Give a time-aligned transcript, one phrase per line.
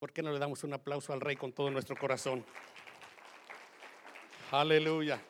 [0.00, 2.42] ¿Por qué no le damos un aplauso al Rey con todo nuestro corazón?
[4.50, 5.20] Aleluya.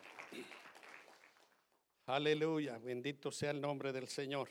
[2.05, 2.77] Aleluya.
[2.77, 4.47] Bendito sea el nombre del Señor.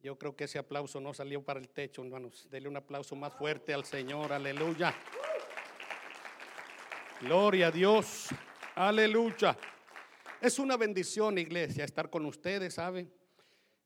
[0.00, 2.46] Yo creo que ese aplauso no salió para el techo, hermanos.
[2.52, 4.32] Dele un aplauso más fuerte al Señor.
[4.32, 4.94] Aleluya.
[7.20, 8.28] Gloria a Dios.
[8.76, 9.58] Aleluya.
[10.40, 13.12] Es una bendición, iglesia, estar con ustedes, ¿saben?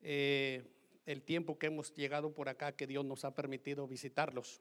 [0.02, 0.62] Eh,
[1.06, 4.60] el tiempo que hemos llegado por acá, que Dios nos ha permitido visitarlos,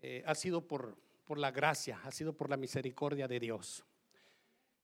[0.00, 3.84] eh, ha sido por, por la gracia, ha sido por la misericordia de Dios.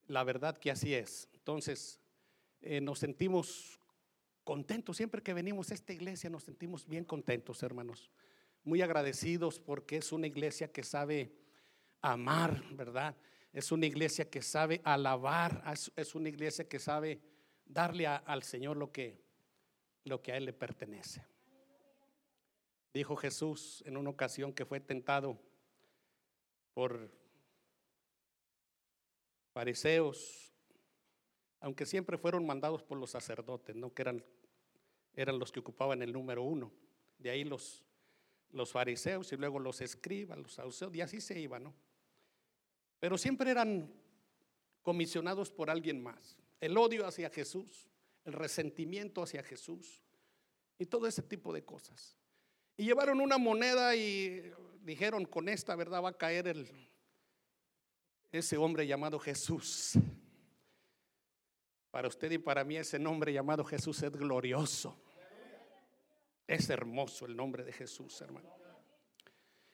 [0.07, 1.27] La verdad que así es.
[1.33, 1.99] Entonces,
[2.61, 3.79] eh, nos sentimos
[4.43, 4.97] contentos.
[4.97, 8.11] Siempre que venimos a esta iglesia nos sentimos bien contentos, hermanos.
[8.63, 11.31] Muy agradecidos porque es una iglesia que sabe
[12.01, 13.15] amar, ¿verdad?
[13.53, 15.63] Es una iglesia que sabe alabar,
[15.95, 17.21] es una iglesia que sabe
[17.65, 19.21] darle al Señor lo que,
[20.03, 21.23] lo que a Él le pertenece.
[22.95, 25.37] Dijo Jesús en una ocasión que fue tentado
[26.73, 27.11] por
[29.51, 30.53] fariseos,
[31.59, 33.93] aunque siempre fueron mandados por los sacerdotes, ¿no?
[33.93, 34.23] que eran,
[35.13, 36.71] eran los que ocupaban el número uno.
[37.17, 37.83] De ahí los,
[38.51, 41.75] los fariseos y luego los escribas, los saduceos, y así se iba, ¿no?
[43.01, 43.93] pero siempre eran
[44.83, 46.37] comisionados por alguien más.
[46.61, 47.89] El odio hacia Jesús,
[48.23, 50.01] el resentimiento hacia Jesús
[50.79, 52.17] y todo ese tipo de cosas.
[52.77, 56.67] Y llevaron una moneda y dijeron, con esta verdad va a caer el,
[58.31, 59.93] ese hombre llamado Jesús.
[61.91, 65.01] Para usted y para mí ese nombre llamado Jesús es glorioso.
[66.47, 68.53] Es hermoso el nombre de Jesús, hermano.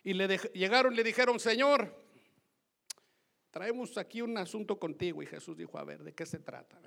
[0.03, 1.93] Y le llegaron, le dijeron, Señor,
[3.51, 5.21] traemos aquí un asunto contigo.
[5.21, 6.79] Y Jesús dijo, a ver, ¿de qué se trata?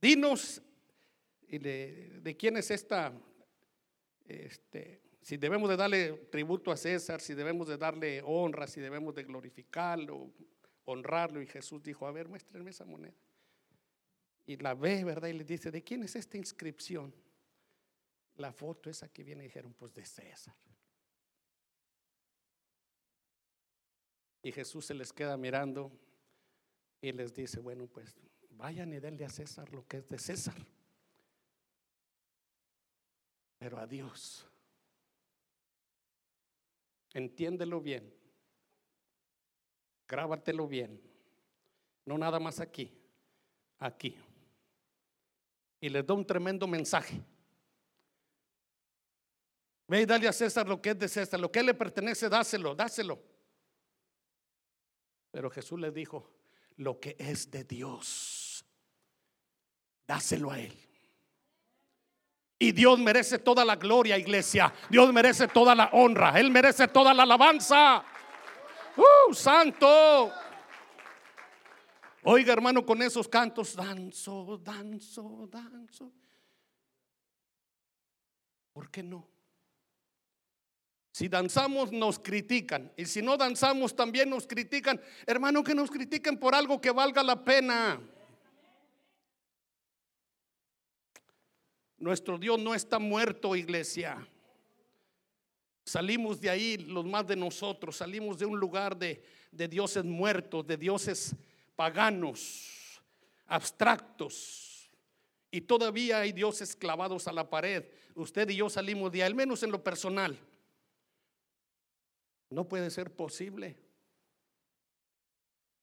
[0.00, 0.62] Dinos
[1.48, 3.12] de, quién es esta,
[4.30, 9.14] este, si debemos de darle tributo a César, si debemos de darle honra, si debemos
[9.14, 10.32] de glorificarlo,
[10.84, 11.42] honrarlo.
[11.42, 13.14] Y Jesús dijo, a ver, muéstrenme esa moneda.
[14.46, 15.28] Y la ve, ¿verdad?
[15.28, 17.14] Y le dice, ¿de quién es esta inscripción?
[18.36, 20.54] La foto esa que viene, dijeron, pues de César.
[24.42, 25.92] Y Jesús se les queda mirando
[27.02, 28.16] y les dice, bueno, pues
[28.50, 30.56] vayan y denle a César lo que es de César.
[33.60, 34.46] Pero a Dios,
[37.12, 38.10] entiéndelo bien,
[40.08, 40.98] grábatelo bien,
[42.06, 42.90] no nada más aquí,
[43.78, 44.16] aquí.
[45.78, 47.20] Y les da un tremendo mensaje.
[49.86, 52.74] Ve y dale a César lo que es de César, lo que le pertenece, dáselo,
[52.74, 53.22] dáselo.
[55.30, 56.32] Pero Jesús le dijo,
[56.76, 58.64] lo que es de Dios,
[60.06, 60.89] dáselo a Él.
[62.62, 64.70] Y Dios merece toda la gloria, iglesia.
[64.90, 66.38] Dios merece toda la honra.
[66.38, 68.04] Él merece toda la alabanza.
[68.96, 70.30] ¡Uh, santo!
[72.22, 76.12] Oiga, hermano, con esos cantos, danzo, danzo, danzo.
[78.74, 79.26] ¿Por qué no?
[81.12, 85.00] Si danzamos nos critican y si no danzamos también nos critican.
[85.26, 87.98] Hermano, que nos critiquen por algo que valga la pena.
[92.00, 94.26] Nuestro Dios no está muerto, iglesia.
[95.84, 99.22] Salimos de ahí, los más de nosotros, salimos de un lugar de,
[99.52, 101.36] de dioses muertos, de dioses
[101.76, 103.02] paganos,
[103.46, 104.90] abstractos.
[105.50, 107.84] Y todavía hay dioses clavados a la pared.
[108.14, 110.38] Usted y yo salimos de ahí, al menos en lo personal.
[112.48, 113.76] No puede ser posible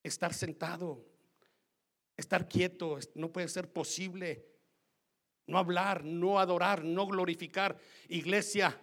[0.01, 1.05] estar sentado,
[2.15, 4.56] estar quieto, no puede ser posible
[5.47, 7.77] no hablar, no adorar, no glorificar.
[8.09, 8.79] Iglesia,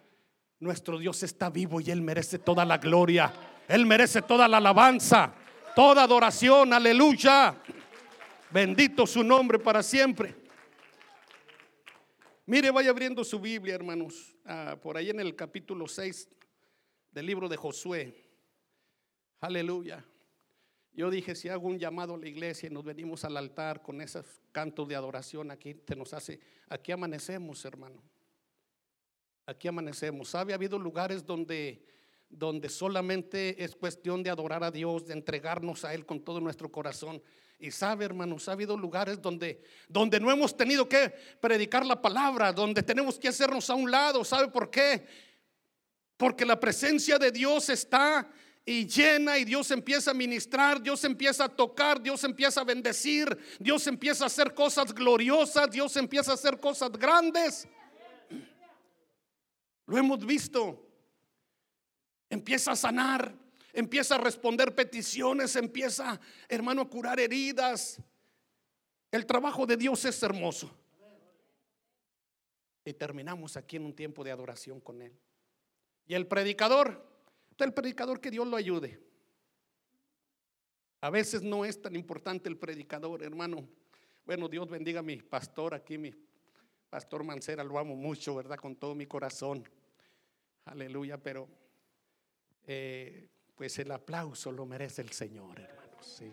[0.58, 3.32] nuestro Dios está vivo y Él merece toda la gloria,
[3.68, 5.32] Él merece toda la alabanza,
[5.76, 7.56] toda adoración, aleluya.
[8.50, 10.34] Bendito su nombre para siempre.
[12.46, 16.28] Mire, vaya abriendo su Biblia, hermanos, ah, por ahí en el capítulo 6
[17.10, 18.14] del libro de Josué.
[19.40, 20.04] Aleluya.
[20.96, 24.00] Yo dije, si hago un llamado a la iglesia y nos venimos al altar con
[24.00, 26.38] esos cantos de adoración, aquí te nos hace,
[26.68, 28.00] aquí amanecemos, hermano.
[29.44, 30.28] Aquí amanecemos.
[30.28, 30.52] ¿Sabe?
[30.52, 31.84] Ha habido lugares donde,
[32.30, 36.70] donde solamente es cuestión de adorar a Dios, de entregarnos a Él con todo nuestro
[36.70, 37.20] corazón.
[37.58, 42.52] Y sabe, hermanos, ha habido lugares donde, donde no hemos tenido que predicar la palabra,
[42.52, 44.24] donde tenemos que hacernos a un lado.
[44.24, 45.04] ¿Sabe por qué?
[46.16, 48.30] Porque la presencia de Dios está
[48.66, 53.36] y llena y Dios empieza a ministrar, Dios empieza a tocar, Dios empieza a bendecir,
[53.58, 57.68] Dios empieza a hacer cosas gloriosas, Dios empieza a hacer cosas grandes.
[59.86, 60.80] Lo hemos visto.
[62.30, 63.34] empieza a sanar,
[63.72, 66.18] empieza a responder peticiones, empieza,
[66.48, 68.00] hermano, a curar heridas.
[69.10, 70.74] El trabajo de Dios es hermoso.
[72.86, 75.12] Y terminamos aquí en un tiempo de adoración con Él.
[76.06, 77.13] Y el predicador,
[77.62, 79.00] el predicador que Dios lo ayude.
[81.00, 83.68] A veces no es tan importante el predicador, hermano.
[84.24, 86.14] Bueno, Dios bendiga a mi pastor aquí, mi
[86.88, 88.56] pastor Mancera, lo amo mucho, ¿verdad?
[88.56, 89.68] Con todo mi corazón.
[90.64, 91.46] Aleluya, pero
[92.66, 96.02] eh, pues el aplauso lo merece el Señor, hermano.
[96.02, 96.30] ¿sí?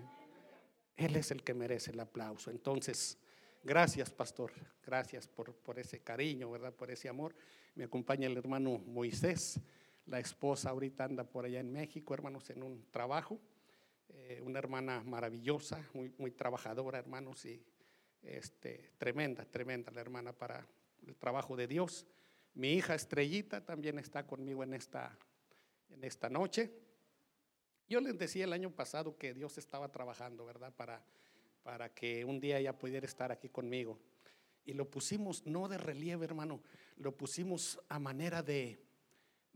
[0.96, 2.50] Él es el que merece el aplauso.
[2.50, 3.18] Entonces,
[3.64, 4.54] gracias, pastor.
[4.86, 6.74] Gracias por, por ese cariño, ¿verdad?
[6.74, 7.36] Por ese amor.
[7.76, 9.60] Me acompaña el hermano Moisés.
[10.12, 13.40] La esposa ahorita anda por allá en México, hermanos, en un trabajo.
[14.10, 17.64] Eh, una hermana maravillosa, muy, muy trabajadora, hermanos, y
[18.22, 20.68] este, tremenda, tremenda la hermana para
[21.08, 22.06] el trabajo de Dios.
[22.56, 25.18] Mi hija Estrellita también está conmigo en esta,
[25.90, 26.74] en esta noche.
[27.88, 30.74] Yo les decía el año pasado que Dios estaba trabajando, ¿verdad?
[30.76, 31.02] Para,
[31.64, 33.98] para que un día ella pudiera estar aquí conmigo.
[34.66, 36.62] Y lo pusimos no de relieve, hermano,
[36.98, 38.91] lo pusimos a manera de,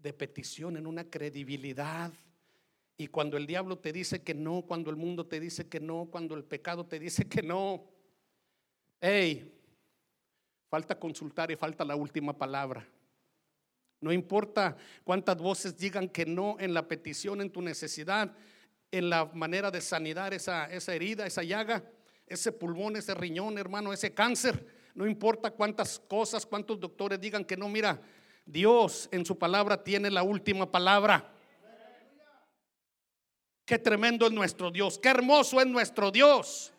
[0.05, 2.13] de petición, en una credibilidad.
[2.95, 6.07] Y cuando el diablo te dice que no, cuando el mundo te dice que no,
[6.09, 7.83] cuando el pecado te dice que no,
[9.01, 9.51] hey,
[10.69, 12.87] falta consultar y falta la última palabra.
[13.99, 18.31] No importa cuántas voces digan que no en la petición, en tu necesidad,
[18.91, 21.83] en la manera de sanidad esa, esa herida, esa llaga,
[22.27, 24.67] ese pulmón, ese riñón, hermano, ese cáncer.
[24.93, 27.99] No importa cuántas cosas, cuántos doctores digan que no, mira,
[28.45, 31.31] Dios en su palabra tiene la última palabra.
[33.65, 36.71] Qué tremendo es nuestro Dios, qué hermoso es nuestro Dios.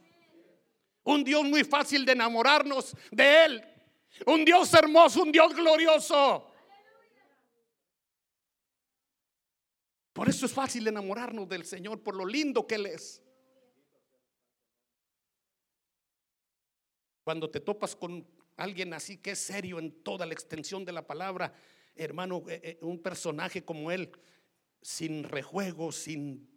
[1.02, 3.64] Un Dios muy fácil de enamorarnos de Él.
[4.26, 6.50] Un Dios hermoso, un Dios glorioso.
[10.12, 13.22] Por eso es fácil enamorarnos del Señor, por lo lindo que Él es.
[17.22, 21.06] Cuando te topas con alguien así que es serio en toda la extensión de la
[21.06, 21.54] palabra,
[21.94, 24.10] hermano, eh, eh, un personaje como él,
[24.82, 26.48] sin rejuego, sin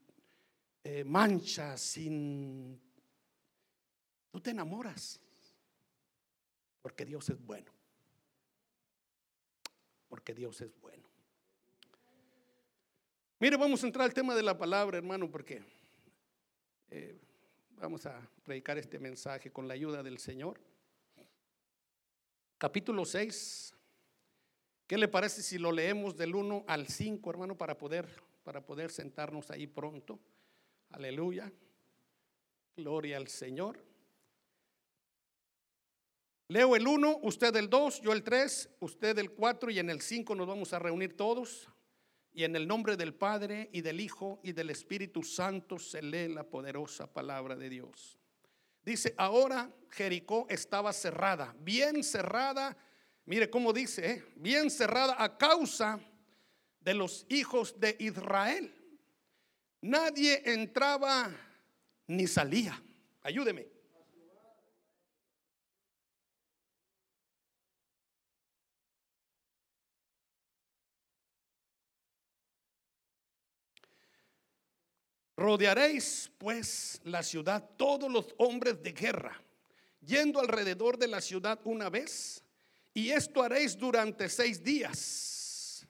[0.84, 2.80] eh, mancha, sin...
[4.32, 5.20] Tú te enamoras,
[6.82, 7.72] porque Dios es bueno,
[10.08, 11.10] porque Dios es bueno.
[13.40, 15.64] Mire, vamos a entrar al tema de la palabra, hermano, porque
[17.80, 20.60] Vamos a predicar este mensaje con la ayuda del Señor.
[22.60, 23.74] Capítulo 6.
[24.86, 28.06] ¿Qué le parece si lo leemos del 1 al 5, hermano, para poder
[28.44, 30.20] para poder sentarnos ahí pronto?
[30.90, 31.50] Aleluya.
[32.76, 33.82] Gloria al Señor.
[36.50, 40.02] Leo el 1, usted el 2, yo el 3, usted el 4 y en el
[40.02, 41.70] 5 nos vamos a reunir todos.
[42.34, 46.28] Y en el nombre del Padre y del Hijo y del Espíritu Santo se lee
[46.28, 48.19] la poderosa palabra de Dios.
[48.90, 52.76] Dice, ahora Jericó estaba cerrada, bien cerrada.
[53.24, 54.26] Mire cómo dice, ¿eh?
[54.36, 56.00] bien cerrada a causa
[56.80, 58.74] de los hijos de Israel.
[59.80, 61.30] Nadie entraba
[62.08, 62.82] ni salía.
[63.22, 63.68] Ayúdeme.
[75.40, 79.42] Rodearéis pues la ciudad todos los hombres de guerra,
[80.02, 82.44] yendo alrededor de la ciudad una vez,
[82.94, 85.88] y esto haréis durante seis días.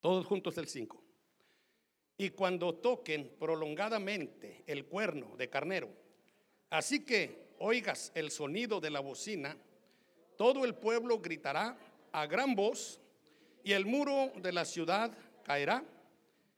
[0.00, 0.97] Todos juntos el 5.
[2.18, 5.88] Y cuando toquen prolongadamente el cuerno de carnero,
[6.68, 9.56] así que oigas el sonido de la bocina,
[10.36, 11.78] todo el pueblo gritará
[12.12, 13.00] a gran voz
[13.62, 15.84] y el muro de la ciudad caerá.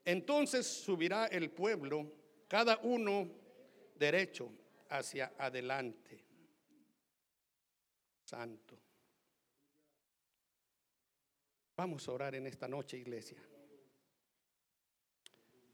[0.04, 2.10] Entonces subirá el pueblo,
[2.48, 3.28] cada uno
[3.96, 4.50] derecho
[4.88, 6.24] hacia adelante.
[8.24, 8.78] Santo.
[11.76, 13.38] Vamos a orar en esta noche, iglesia.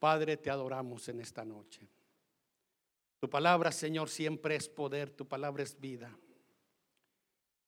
[0.07, 1.85] Padre, te adoramos en esta noche.
[3.19, 6.17] Tu palabra, Señor, siempre es poder, tu palabra es vida.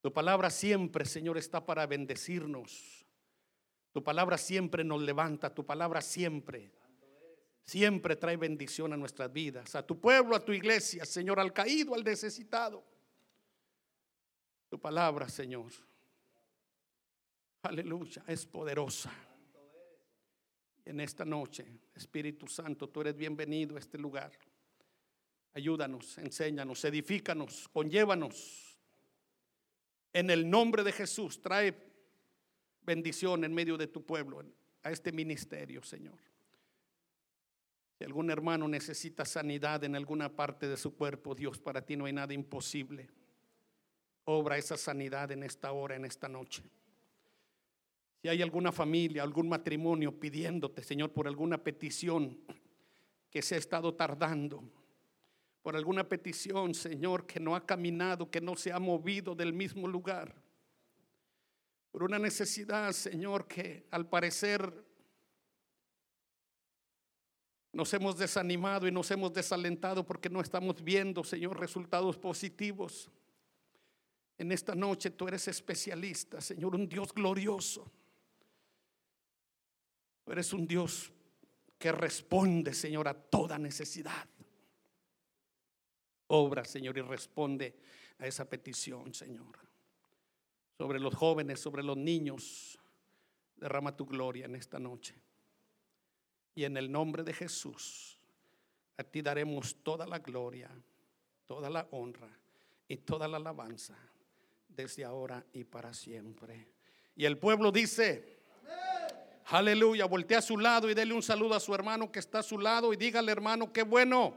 [0.00, 3.04] Tu palabra siempre, Señor, está para bendecirnos.
[3.90, 6.70] Tu palabra siempre nos levanta, tu palabra siempre,
[7.64, 11.92] siempre trae bendición a nuestras vidas, a tu pueblo, a tu iglesia, Señor, al caído,
[11.92, 12.84] al necesitado.
[14.68, 15.72] Tu palabra, Señor,
[17.64, 19.10] aleluya, es poderosa
[20.88, 21.66] en esta noche.
[21.94, 24.32] Espíritu Santo, tú eres bienvenido a este lugar.
[25.52, 28.78] Ayúdanos, enséñanos, edifícanos, conllévanos.
[30.12, 31.74] En el nombre de Jesús, trae
[32.82, 34.42] bendición en medio de tu pueblo,
[34.82, 36.18] a este ministerio, Señor.
[37.98, 42.06] Si algún hermano necesita sanidad en alguna parte de su cuerpo, Dios, para ti no
[42.06, 43.10] hay nada imposible.
[44.24, 46.62] Obra esa sanidad en esta hora, en esta noche.
[48.20, 52.36] Si hay alguna familia, algún matrimonio pidiéndote, Señor, por alguna petición
[53.30, 54.64] que se ha estado tardando,
[55.62, 59.86] por alguna petición, Señor, que no ha caminado, que no se ha movido del mismo
[59.86, 60.34] lugar,
[61.92, 64.84] por una necesidad, Señor, que al parecer
[67.72, 73.10] nos hemos desanimado y nos hemos desalentado porque no estamos viendo, Señor, resultados positivos.
[74.36, 77.92] En esta noche tú eres especialista, Señor, un Dios glorioso
[80.32, 81.12] eres un Dios
[81.78, 84.28] que responde, Señor, a toda necesidad.
[86.28, 87.74] Obra, Señor, y responde
[88.18, 89.58] a esa petición, Señor.
[90.76, 92.78] Sobre los jóvenes, sobre los niños,
[93.56, 95.14] derrama tu gloria en esta noche.
[96.54, 98.18] Y en el nombre de Jesús,
[98.96, 100.70] a ti daremos toda la gloria,
[101.46, 102.28] toda la honra
[102.88, 103.96] y toda la alabanza
[104.68, 106.68] desde ahora y para siempre.
[107.16, 108.37] Y el pueblo dice,
[109.50, 112.42] Aleluya, voltea a su lado y dele un saludo a su hermano que está a
[112.42, 114.36] su lado y dígale hermano, qué bueno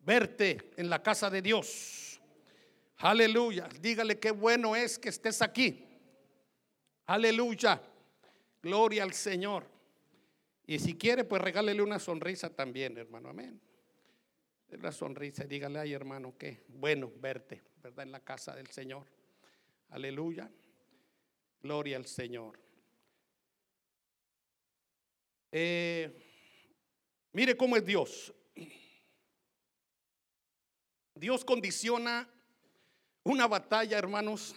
[0.00, 2.18] verte en la casa de Dios.
[2.96, 5.86] Aleluya, dígale qué bueno es que estés aquí.
[7.04, 7.82] Aleluya,
[8.62, 9.66] gloria al Señor.
[10.66, 13.60] Y si quiere, pues regálele una sonrisa también, hermano, amén.
[14.70, 18.06] La sonrisa dígale, ay hermano, qué bueno verte, ¿verdad?
[18.06, 19.04] En la casa del Señor.
[19.90, 20.50] Aleluya,
[21.62, 22.69] gloria al Señor.
[25.52, 26.10] Eh,
[27.32, 28.32] mire cómo es Dios.
[31.14, 32.28] Dios condiciona
[33.24, 34.54] una batalla, hermanos,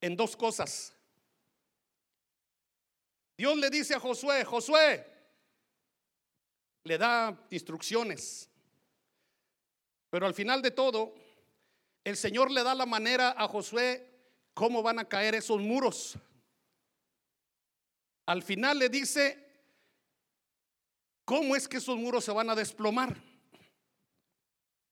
[0.00, 0.94] en dos cosas.
[3.38, 5.06] Dios le dice a Josué, Josué,
[6.84, 8.48] le da instrucciones,
[10.10, 11.14] pero al final de todo,
[12.04, 14.08] el Señor le da la manera a Josué
[14.54, 16.16] cómo van a caer esos muros.
[18.26, 19.44] Al final le dice,
[21.24, 23.16] ¿cómo es que esos muros se van a desplomar?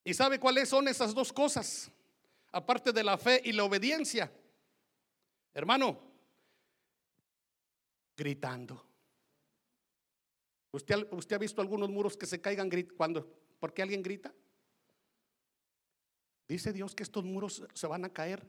[0.04, 1.90] ¿Y sabe cuáles son esas dos cosas?
[2.52, 4.32] Aparte de la fe y la obediencia.
[5.52, 6.00] Hermano,
[8.16, 8.86] gritando.
[10.70, 14.32] ¿Usted, ¿Usted ha visto algunos muros que se caigan cuando, porque alguien grita?
[16.46, 18.46] Dice Dios que estos muros se van a caer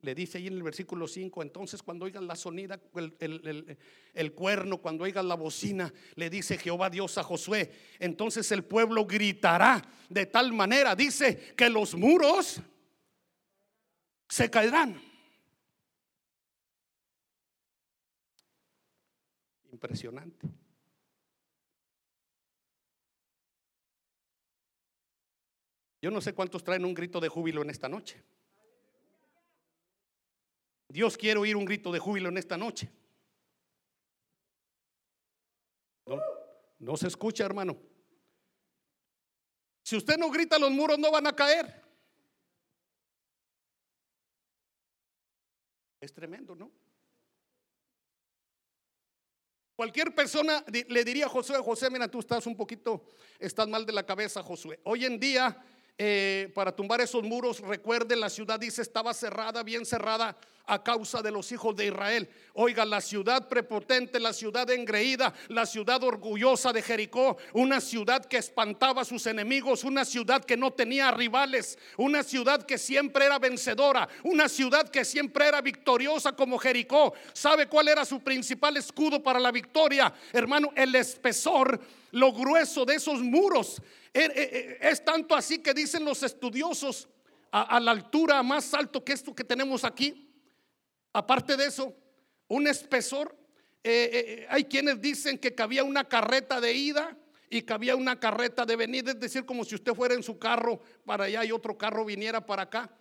[0.00, 2.80] le dice ahí en el versículo 5, entonces cuando oigan la sonida,
[3.18, 9.06] el, cuerno, cuando oigan la bocina, le dice Jehová Dios a Josué, entonces el pueblo
[9.06, 12.60] gritará de tal manera, dice que los muros
[14.28, 15.00] se caerán.
[19.72, 20.48] Impresionante.
[26.00, 28.22] Yo no sé cuántos traen un grito de júbilo en esta noche.
[30.88, 32.90] Dios quiere oír un grito de júbilo en esta noche.
[36.78, 37.76] No, se escucha, hermano.
[39.82, 41.82] Si usted no grita, los muros no van a caer.
[46.00, 46.70] Es tremendo, ¿no?
[49.74, 53.06] Cualquier persona le diría a Josué, José, mira, tú estás un poquito,
[53.38, 54.80] estás mal de la cabeza, Josué.
[54.84, 55.56] Hoy en día,
[56.00, 60.36] eh, para tumbar esos muros, recuerde, la ciudad dice estaba cerrada, bien cerrada
[60.68, 62.28] a causa de los hijos de Israel.
[62.52, 68.36] Oiga, la ciudad prepotente, la ciudad engreída, la ciudad orgullosa de Jericó, una ciudad que
[68.36, 73.38] espantaba a sus enemigos, una ciudad que no tenía rivales, una ciudad que siempre era
[73.38, 77.14] vencedora, una ciudad que siempre era victoriosa como Jericó.
[77.32, 80.12] ¿Sabe cuál era su principal escudo para la victoria?
[80.32, 81.80] Hermano, el espesor,
[82.12, 83.80] lo grueso de esos muros.
[84.12, 87.08] Eh, eh, eh, es tanto así que dicen los estudiosos
[87.50, 90.24] a, la altura más alto que esto que tenemos aquí,
[91.10, 91.96] Aparte de eso,
[92.48, 93.34] un espesor.
[94.50, 97.16] Hay quienes dicen que cabía una carreta de ida
[97.48, 100.80] y cabía una carreta de venida, es decir, como si usted fuera en su carro
[101.06, 102.94] para allá y otro carro viniera para acá.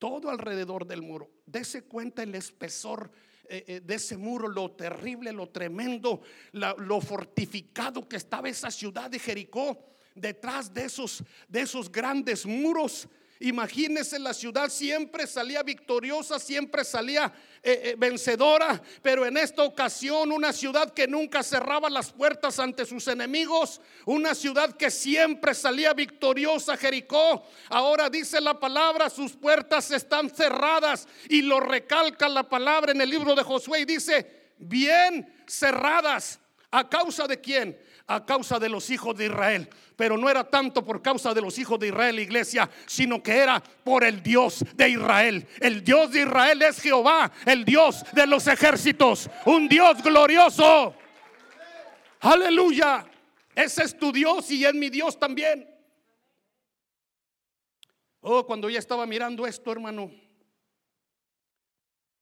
[0.00, 1.30] Todo alrededor del muro.
[1.46, 3.10] Dese cuenta el espesor
[3.48, 9.92] de ese muro, lo terrible, lo tremendo, lo fortificado que estaba esa ciudad de Jericó.
[10.14, 13.08] Detrás de esos, de esos grandes muros
[13.42, 20.30] Imagínense, la ciudad siempre salía victoriosa, siempre salía eh, eh, vencedora, pero en esta ocasión
[20.30, 25.92] una ciudad que nunca cerraba las puertas ante sus enemigos, una ciudad que siempre salía
[25.92, 27.44] victoriosa, Jericó.
[27.68, 33.10] Ahora dice la palabra, sus puertas están cerradas y lo recalca la palabra en el
[33.10, 36.38] libro de Josué y dice, bien cerradas.
[36.74, 37.78] ¿A causa de quién?
[38.06, 39.68] A causa de los hijos de Israel.
[39.96, 43.62] Pero no era tanto por causa de los hijos de Israel, iglesia, sino que era
[43.84, 45.46] por el Dios de Israel.
[45.60, 49.30] El Dios de Israel es Jehová, el Dios de los ejércitos.
[49.46, 50.94] Un Dios glorioso.
[52.20, 53.06] Aleluya.
[53.54, 55.68] Ese es tu Dios y es mi Dios también.
[58.20, 60.10] Oh, cuando ya estaba mirando esto, hermano,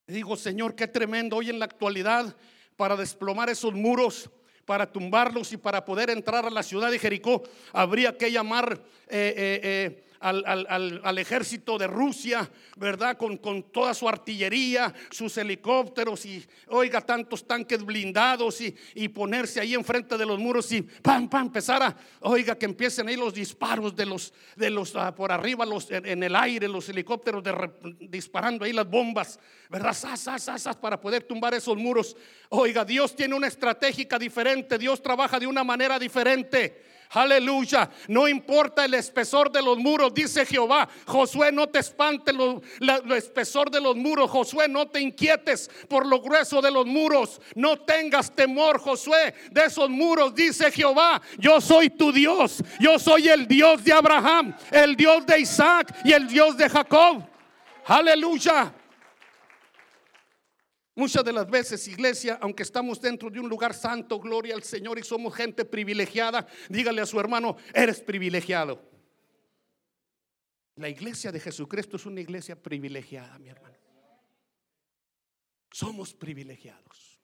[0.07, 2.35] digo, Señor, qué tremendo hoy en la actualidad
[2.77, 4.31] para desplomar esos muros
[4.71, 9.61] para tumbarlos y para poder entrar a la ciudad de Jericó, habría que llamar eh,
[9.65, 13.17] eh, eh, al, ejército de Rusia, ¿verdad?
[13.17, 19.61] Con, con, toda su artillería, sus helicópteros y, oiga, tantos tanques blindados y, y ponerse
[19.61, 23.33] ahí enfrente de los muros y pam, pam, empezar a, oiga, que empiecen ahí los
[23.33, 27.43] disparos de los, de los ah, por arriba, los, en, el aire, los helicópteros
[27.99, 29.39] disparando ahí las bombas,
[29.71, 29.97] ¿verdad?
[30.81, 32.15] para poder tumbar esos muros.
[32.51, 36.90] Oiga, Dios tiene una estratégica diferente, Dios trabaja de una manera diferente.
[37.13, 37.91] Aleluya.
[38.07, 40.89] No importa el espesor de los muros, dice Jehová.
[41.07, 44.31] Josué, no te espante el espesor de los muros.
[44.31, 47.41] Josué, no te inquietes por lo grueso de los muros.
[47.57, 51.21] No tengas temor, Josué, de esos muros, dice Jehová.
[51.37, 52.63] Yo soy tu Dios.
[52.79, 57.25] Yo soy el Dios de Abraham, el Dios de Isaac y el Dios de Jacob.
[57.87, 58.73] Aleluya.
[61.01, 64.99] Muchas de las veces, iglesia, aunque estamos dentro de un lugar santo, gloria al Señor
[64.99, 68.87] y somos gente privilegiada, dígale a su hermano, eres privilegiado.
[70.77, 73.79] La iglesia de Jesucristo es una iglesia privilegiada, mi hermano.
[75.73, 77.19] Somos privilegiados.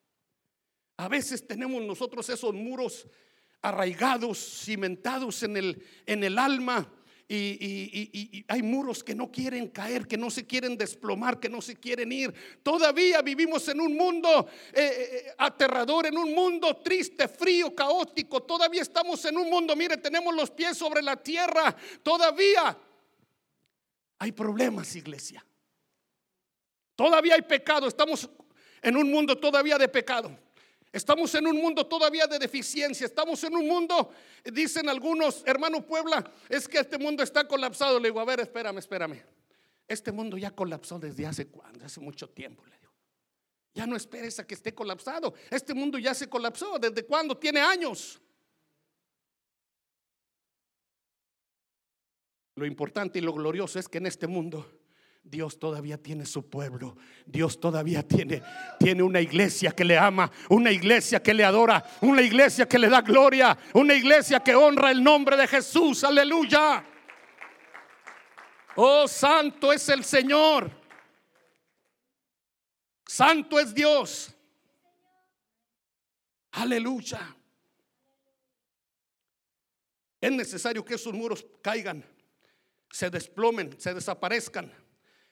[0.97, 3.07] A veces tenemos nosotros esos muros
[3.61, 6.91] arraigados, cimentados en el, en el alma,
[7.29, 11.77] y, hay muros que no quieren caer, que no se quieren desplomar, que no se
[11.77, 12.33] quieren ir.
[12.63, 18.43] Todavía vivimos en un mundo eh, eh, aterrador, en un mundo triste, frío, caótico.
[18.43, 21.75] Todavía estamos en un mundo, mire, tenemos los pies sobre la tierra.
[22.03, 22.79] Todavía
[24.19, 25.45] hay problemas, iglesia.
[26.95, 27.89] Todavía hay pecado.
[27.89, 28.31] Estamos
[28.83, 30.46] en un mundo todavía de pecado.
[30.97, 33.05] Estamos en un mundo todavía de deficiencia.
[33.05, 34.11] Estamos en un mundo,
[34.51, 38.01] dicen algunos, hermano Puebla, es que este mundo está colapsado.
[38.01, 39.23] Le digo, a ver, espérame, espérame.
[39.87, 42.93] Este mundo ya colapsó desde hace cuándo, hace mucho tiempo, le digo.
[43.75, 45.35] Ya no esperes a que esté colapsado.
[45.51, 46.79] Este mundo ya se colapsó.
[46.79, 47.37] ¿Desde cuándo?
[47.37, 48.19] Tiene años.
[52.55, 54.67] Lo importante y lo glorioso es que en este mundo
[55.29, 56.97] Dios todavía tiene su pueblo.
[57.25, 58.43] Dios todavía tiene,
[58.79, 62.89] tiene una iglesia que le ama, una iglesia que le adora, una iglesia que le
[62.89, 66.05] da gloria, una iglesia que honra el nombre de Jesús.
[66.05, 66.85] Aleluya.
[68.77, 70.71] Oh, santo es el Señor.
[73.05, 74.33] Santo es Dios.
[76.53, 77.37] Aleluya.
[80.21, 82.05] Es necesario que esos muros caigan,
[82.91, 84.86] se desplomen, se desaparezcan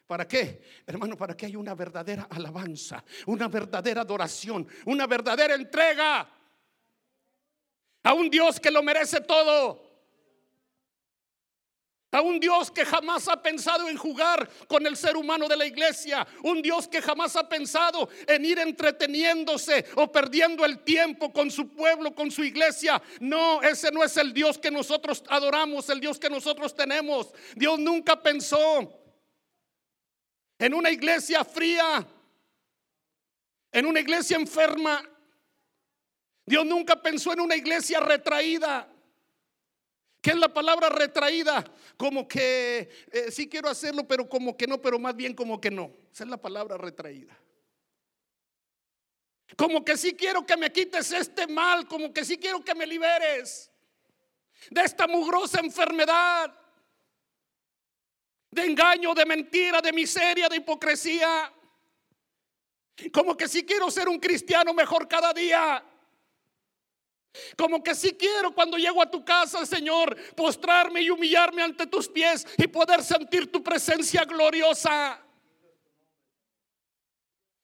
[0.07, 0.63] ¿Para qué?
[0.87, 6.29] Hermano, para que haya una verdadera alabanza, una verdadera adoración, una verdadera entrega
[8.03, 9.83] a un Dios que lo merece todo.
[12.13, 15.67] A un Dios que jamás ha pensado en jugar con el ser humano de la
[15.67, 16.25] iglesia.
[16.45, 21.71] Un Dios que jamás ha pensado en ir entreteniéndose o perdiendo el tiempo con su
[21.71, 23.03] pueblo, con su iglesia.
[23.19, 27.33] No, ese no es el Dios que nosotros adoramos, el Dios que nosotros tenemos.
[27.57, 29.04] Dios nunca pensó
[30.59, 32.07] en una iglesia fría,
[33.73, 35.03] en una iglesia enferma.
[36.47, 38.89] Dios nunca pensó en una iglesia retraída.
[40.21, 41.65] ¿Qué es la palabra retraída?
[41.97, 45.71] Como que eh, sí quiero hacerlo, pero como que no, pero más bien como que
[45.71, 45.93] no.
[46.13, 47.39] Esa es la palabra retraída.
[49.57, 52.87] Como que sí quiero que me quites este mal, como que sí quiero que me
[52.87, 53.71] liberes
[54.71, 56.53] de esta mugrosa enfermedad
[58.55, 61.53] de engaño, de mentira, de miseria, de hipocresía.
[63.13, 65.85] Como que si quiero ser un cristiano mejor cada día.
[67.57, 72.09] Como que si quiero cuando llego a tu casa, Señor, postrarme y humillarme ante tus
[72.09, 75.21] pies y poder sentir tu presencia gloriosa.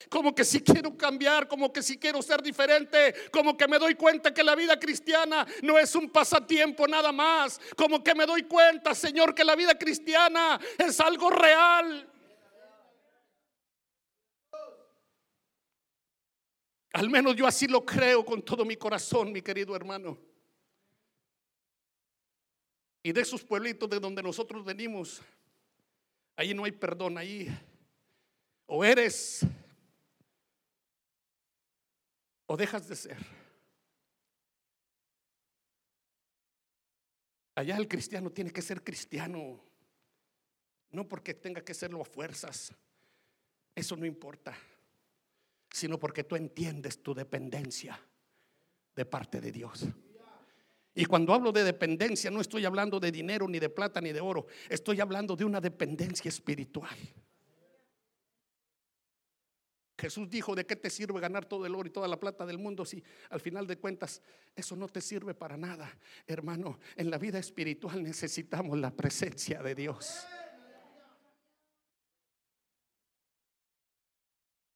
[0.09, 3.95] Como que si quiero cambiar, como que si quiero ser diferente, como que me doy
[3.95, 8.45] cuenta que la vida cristiana no es un pasatiempo nada más, como que me doy
[8.45, 12.11] cuenta, Señor, que la vida cristiana es algo real.
[16.93, 20.19] Al menos yo así lo creo con todo mi corazón, mi querido hermano.
[23.03, 25.23] Y de esos pueblitos de donde nosotros venimos,
[26.37, 27.49] ahí no hay perdón, ahí
[28.67, 29.45] o eres
[32.51, 33.19] o dejas de ser.
[37.55, 39.63] Allá el cristiano tiene que ser cristiano,
[40.91, 42.75] no porque tenga que serlo a fuerzas,
[43.75, 44.57] eso no importa
[45.73, 48.01] sino porque tú entiendes tu dependencia
[48.95, 49.87] de parte de Dios.
[50.95, 54.21] Y cuando hablo de dependencia, no estoy hablando de dinero, ni de plata, ni de
[54.21, 54.47] oro.
[54.69, 56.97] Estoy hablando de una dependencia espiritual.
[60.01, 62.57] Jesús dijo, ¿de qué te sirve ganar todo el oro y toda la plata del
[62.57, 64.23] mundo si al final de cuentas
[64.57, 65.95] eso no te sirve para nada?
[66.27, 70.27] Hermano, en la vida espiritual necesitamos la presencia de Dios.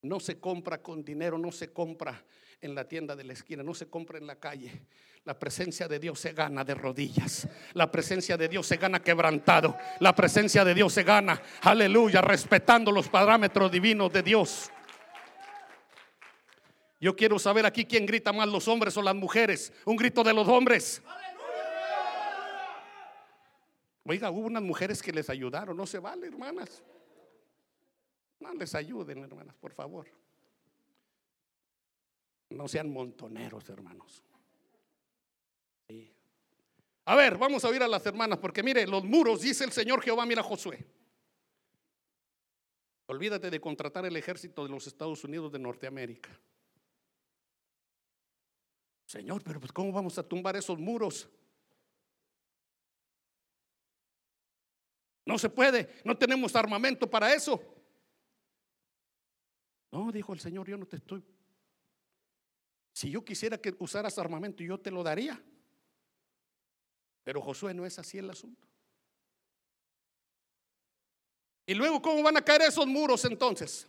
[0.03, 2.23] No se compra con dinero, no se compra
[2.61, 4.83] en la tienda de la esquina, no se compra en la calle.
[5.25, 7.49] La presencia de Dios se gana de rodillas.
[7.73, 9.75] La presencia de Dios se gana quebrantado.
[10.01, 14.71] La presencia de Dios se gana, aleluya, respetando los parámetros divinos de Dios.
[17.05, 19.71] Yo quiero saber aquí quién grita más, los hombres o las mujeres.
[19.85, 21.03] Un grito de los hombres.
[24.07, 26.83] Oiga, hubo unas mujeres que les ayudaron, no se vale, hermanas.
[28.41, 30.07] No les ayuden, hermanas, por favor.
[32.49, 34.23] No sean montoneros, hermanos.
[37.05, 40.01] A ver, vamos a oír a las hermanas, porque mire, los muros, dice el Señor
[40.01, 40.83] Jehová, mira Josué.
[43.09, 46.31] Olvídate de contratar el ejército de los Estados Unidos de Norteamérica.
[49.15, 51.29] Señor, pero pues ¿cómo vamos a tumbar esos muros?
[55.25, 57.63] No se puede, no tenemos armamento para eso.
[59.93, 61.25] No, dijo el Señor, yo no te estoy.
[62.93, 65.41] Si yo quisiera que usaras armamento, yo te lo daría.
[67.23, 68.67] Pero Josué no es así el asunto.
[71.67, 73.87] Y luego, ¿cómo van a caer esos muros entonces?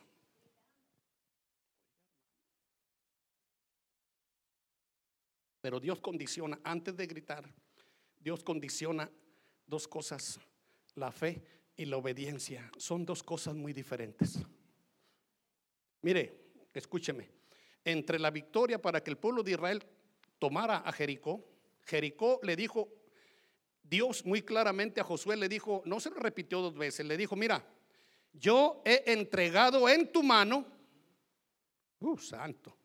[5.66, 7.44] Pero Dios condiciona, antes de gritar,
[8.20, 9.10] Dios condiciona
[9.66, 10.40] dos cosas,
[10.94, 11.42] la fe
[11.76, 12.70] y la obediencia.
[12.78, 14.38] Son dos cosas muy diferentes.
[16.04, 17.32] Mire, escúcheme,
[17.84, 19.84] entre la victoria para que el pueblo de Israel
[20.38, 21.44] tomara a Jericó,
[21.82, 22.88] Jericó le dijo,
[23.82, 27.36] Dios muy claramente a Josué le dijo, no se lo repitió dos veces, le dijo,
[27.36, 27.68] mira,
[28.32, 30.64] yo he entregado en tu mano,
[32.02, 32.85] uh, santo.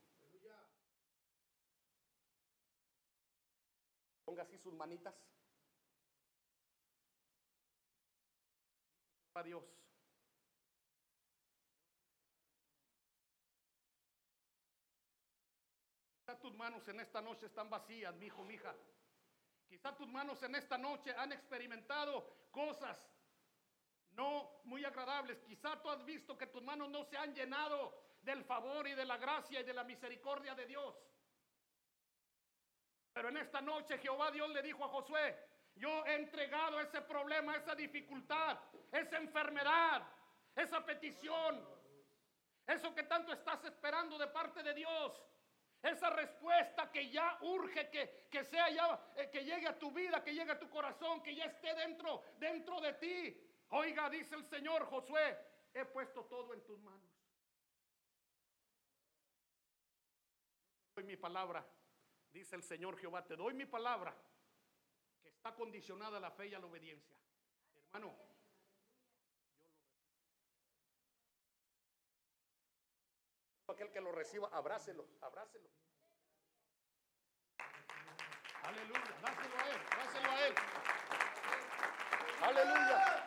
[4.80, 5.14] Manitas.
[9.34, 9.64] Adiós.
[16.40, 18.74] tus manos en esta noche están vacías, mi hijo, mi hija.
[19.68, 22.98] Quizá tus manos en esta noche han experimentado cosas
[24.12, 25.42] no muy agradables.
[25.42, 29.04] Quizá tú has visto que tus manos no se han llenado del favor y de
[29.04, 30.94] la gracia y de la misericordia de Dios.
[33.12, 35.36] Pero en esta noche Jehová Dios le dijo a Josué,
[35.74, 38.58] yo he entregado ese problema, esa dificultad,
[38.92, 40.02] esa enfermedad,
[40.54, 41.66] esa petición,
[42.66, 45.20] eso que tanto estás esperando de parte de Dios.
[45.82, 50.22] Esa respuesta que ya urge que, que sea ya, eh, que llegue a tu vida,
[50.22, 53.50] que llegue a tu corazón, que ya esté dentro, dentro de ti.
[53.70, 55.38] Oiga, dice el Señor Josué,
[55.72, 57.10] he puesto todo en tus manos.
[60.94, 61.66] Doy mi palabra,
[62.32, 64.14] dice el Señor Jehová, te doy mi palabra,
[65.22, 67.16] que está condicionada a la fe y a la obediencia.
[67.86, 68.16] Hermano,
[73.68, 75.68] aquel que lo reciba, abrácelo, abrácelo.
[78.62, 80.54] Aleluya, dáselo a él, dáselo a él.
[82.42, 83.26] Aleluya.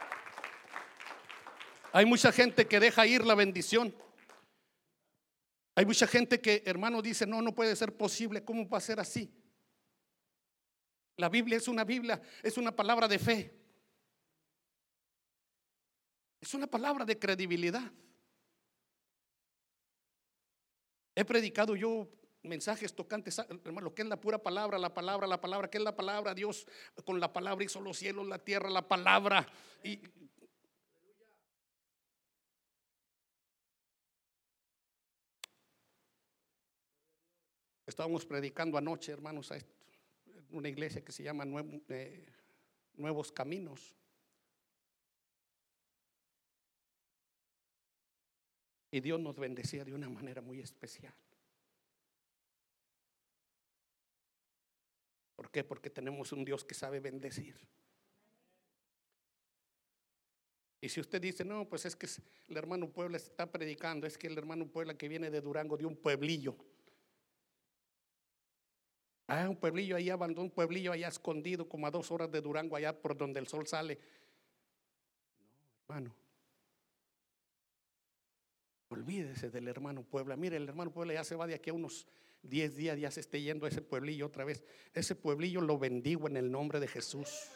[1.93, 3.95] Hay mucha gente que deja ir la bendición.
[5.75, 8.99] Hay mucha gente que, hermano, dice, no, no puede ser posible, ¿cómo va a ser
[8.99, 9.33] así?
[11.17, 13.59] La Biblia es una Biblia, es una palabra de fe.
[16.41, 17.91] Es una palabra de credibilidad.
[21.15, 22.09] He predicado yo
[22.43, 25.95] mensajes tocantes, hermano, que es la pura palabra, la palabra, la palabra, que es la
[25.95, 26.67] palabra, Dios
[27.05, 29.47] con la palabra hizo los cielos, la tierra, la palabra.
[29.83, 30.01] Y
[37.85, 39.57] Estábamos predicando anoche, hermanos, a
[40.51, 41.45] una iglesia que se llama
[41.89, 42.25] eh,
[42.95, 43.93] Nuevos Caminos.
[48.91, 51.13] Y Dios nos bendecía de una manera muy especial.
[55.35, 55.63] ¿Por qué?
[55.63, 57.59] Porque tenemos un Dios que sabe bendecir.
[60.79, 62.07] Y si usted dice, no, pues es que
[62.49, 65.85] el hermano Puebla está predicando, es que el hermano Puebla que viene de Durango, de
[65.85, 66.55] un pueblillo.
[69.27, 72.75] Ah, un pueblillo ahí abandonó, un pueblillo allá escondido, como a dos horas de Durango,
[72.75, 73.99] allá por donde el sol sale.
[75.87, 76.15] No, hermano.
[78.89, 80.35] Olvídese del hermano Puebla.
[80.35, 82.05] Mire, el hermano Puebla ya se va de aquí a unos
[82.43, 84.63] 10 días, ya se esté yendo a ese pueblillo otra vez.
[84.93, 87.49] Ese pueblillo lo bendigo en el nombre de Jesús.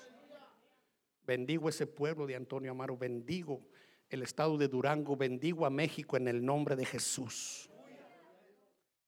[1.26, 3.62] Bendigo ese pueblo de Antonio Amaro, bendigo
[4.10, 7.70] el estado de Durango, bendigo a México en el nombre de Jesús.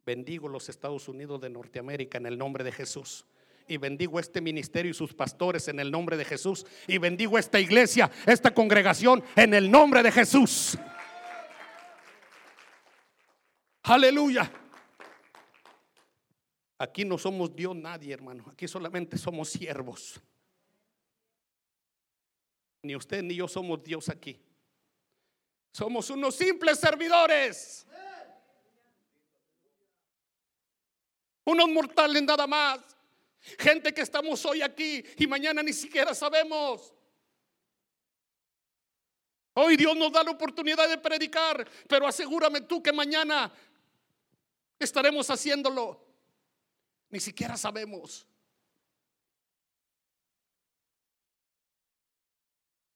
[0.09, 3.27] Bendigo los Estados Unidos de Norteamérica en el nombre de Jesús.
[3.67, 6.65] Y bendigo este ministerio y sus pastores en el nombre de Jesús.
[6.87, 10.79] Y bendigo esta iglesia, esta congregación en el nombre de Jesús.
[13.83, 14.51] Aleluya.
[16.79, 18.45] Aquí no somos Dios nadie, hermano.
[18.51, 20.19] Aquí solamente somos siervos.
[22.81, 24.41] Ni usted ni yo somos Dios aquí.
[25.71, 27.85] Somos unos simples servidores.
[31.49, 32.79] Unos mortales nada más.
[33.57, 36.93] Gente que estamos hoy aquí y mañana ni siquiera sabemos.
[39.53, 43.51] Hoy Dios nos da la oportunidad de predicar, pero asegúrame tú que mañana
[44.77, 46.05] estaremos haciéndolo.
[47.09, 48.27] Ni siquiera sabemos.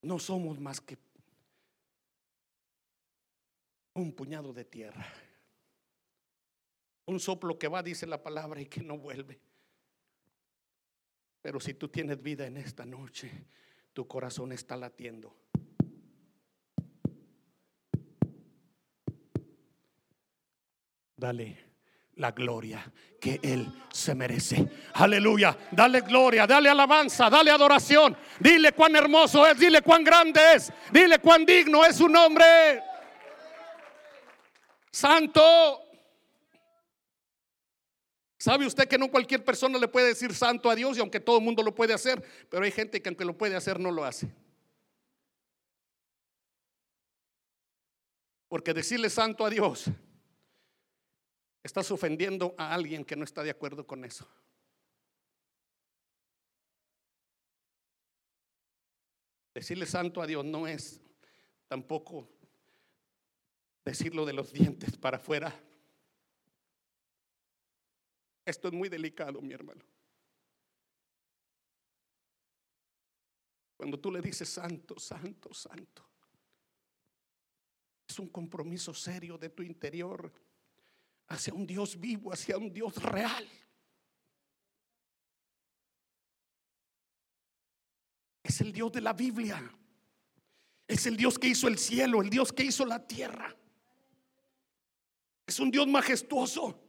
[0.04, 0.98] no somos más que
[3.96, 5.06] un puñado de tierra.
[7.06, 9.40] Un soplo que va, dice la palabra, y que no vuelve.
[11.42, 13.30] Pero si tú tienes vida en esta noche,
[13.92, 15.36] tu corazón está latiendo.
[21.18, 21.74] Dale
[22.16, 24.68] la gloria que Él se merece.
[24.94, 25.58] Aleluya.
[25.72, 28.16] Dale gloria, dale alabanza, dale adoración.
[28.40, 32.84] Dile cuán hermoso es, dile cuán grande es, dile cuán digno es su nombre.
[34.92, 35.93] Santo.
[38.44, 41.38] ¿Sabe usted que no cualquier persona le puede decir santo a Dios y aunque todo
[41.38, 44.04] el mundo lo puede hacer, pero hay gente que aunque lo puede hacer no lo
[44.04, 44.30] hace?
[48.50, 49.90] Porque decirle santo a Dios
[51.64, 54.28] Estás ofendiendo a alguien que no está de acuerdo con eso.
[59.54, 61.00] Decirle santo a Dios no es
[61.70, 62.28] tampoco
[63.86, 65.58] decirlo de los dientes para afuera.
[68.46, 69.84] Esto es muy delicado, mi hermano.
[73.78, 76.06] Cuando tú le dices santo, santo, santo,
[78.08, 80.32] es un compromiso serio de tu interior
[81.28, 83.48] hacia un Dios vivo, hacia un Dios real.
[88.44, 89.62] Es el Dios de la Biblia.
[90.88, 93.56] Es el Dios que hizo el cielo, el Dios que hizo la tierra.
[95.48, 96.83] Es un Dios majestuoso.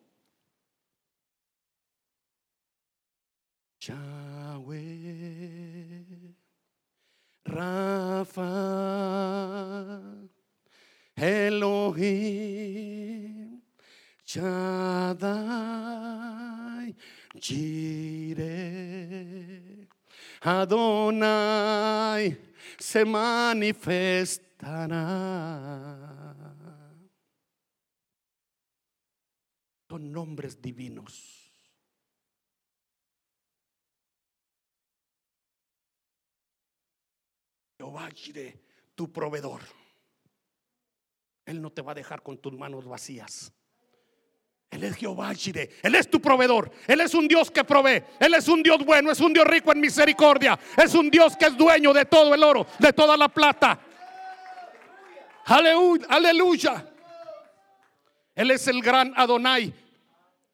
[3.89, 4.85] Yahweh,
[7.47, 8.51] Rafa,
[11.17, 12.75] Elohim.
[14.35, 15.37] Shaddai,
[17.39, 18.41] Jireh,
[20.43, 22.37] Adonai
[22.79, 24.99] se manifestará.
[29.89, 31.44] Son nombres divinos.
[37.85, 38.09] Jehová
[38.95, 39.61] tu proveedor.
[41.45, 43.53] Él no te va a dejar con tus manos vacías.
[44.71, 45.71] Él es Jehová Jireh.
[45.83, 46.71] Él es tu proveedor.
[46.87, 48.03] Él es un Dios que provee.
[48.19, 49.11] Él es un Dios bueno.
[49.11, 50.59] Es un Dios rico en misericordia.
[50.77, 53.79] Es un Dios que es dueño de todo el oro, de toda la plata.
[55.45, 56.07] Aleluya.
[56.09, 56.95] Aleluya.
[58.35, 59.73] Él es el gran Adonai.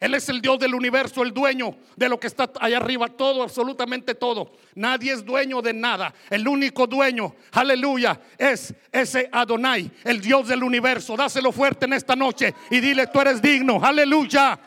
[0.01, 3.43] Él es el Dios del universo, el dueño de lo que está allá arriba, todo,
[3.43, 4.53] absolutamente todo.
[4.75, 6.15] Nadie es dueño de nada.
[6.31, 11.19] El único dueño, aleluya, es ese Adonai, el Dios del universo.
[11.19, 14.59] Dáselo fuerte en esta noche y dile, tú eres digno, aleluya.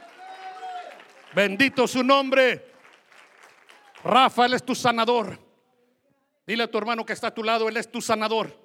[1.34, 2.72] Bendito su nombre.
[4.04, 5.40] Rafa, Él es tu sanador.
[6.46, 8.56] Dile a tu hermano que está a tu lado, Él es tu sanador.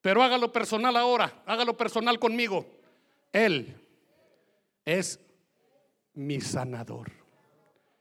[0.00, 2.66] Pero hágalo personal ahora, hágalo personal conmigo.
[3.30, 3.76] Él
[4.86, 5.20] es
[6.14, 7.10] mi sanador.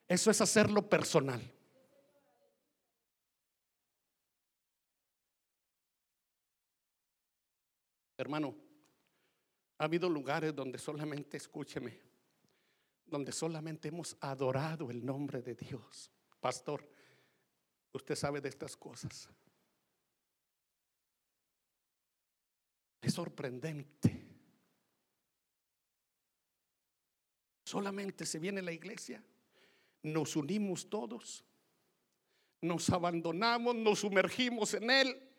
[0.08, 1.42] Eso es hacerlo personal.
[8.18, 8.56] Hermano,
[9.78, 12.00] ha habido lugares donde solamente, escúcheme,
[13.06, 16.12] donde solamente hemos adorado el nombre de Dios.
[16.40, 16.88] Pastor,
[17.92, 19.30] usted sabe de estas cosas.
[23.02, 24.33] Es sorprendente.
[27.64, 29.24] Solamente se viene la iglesia,
[30.04, 31.44] nos unimos todos,
[32.62, 35.34] nos abandonamos, nos sumergimos en Él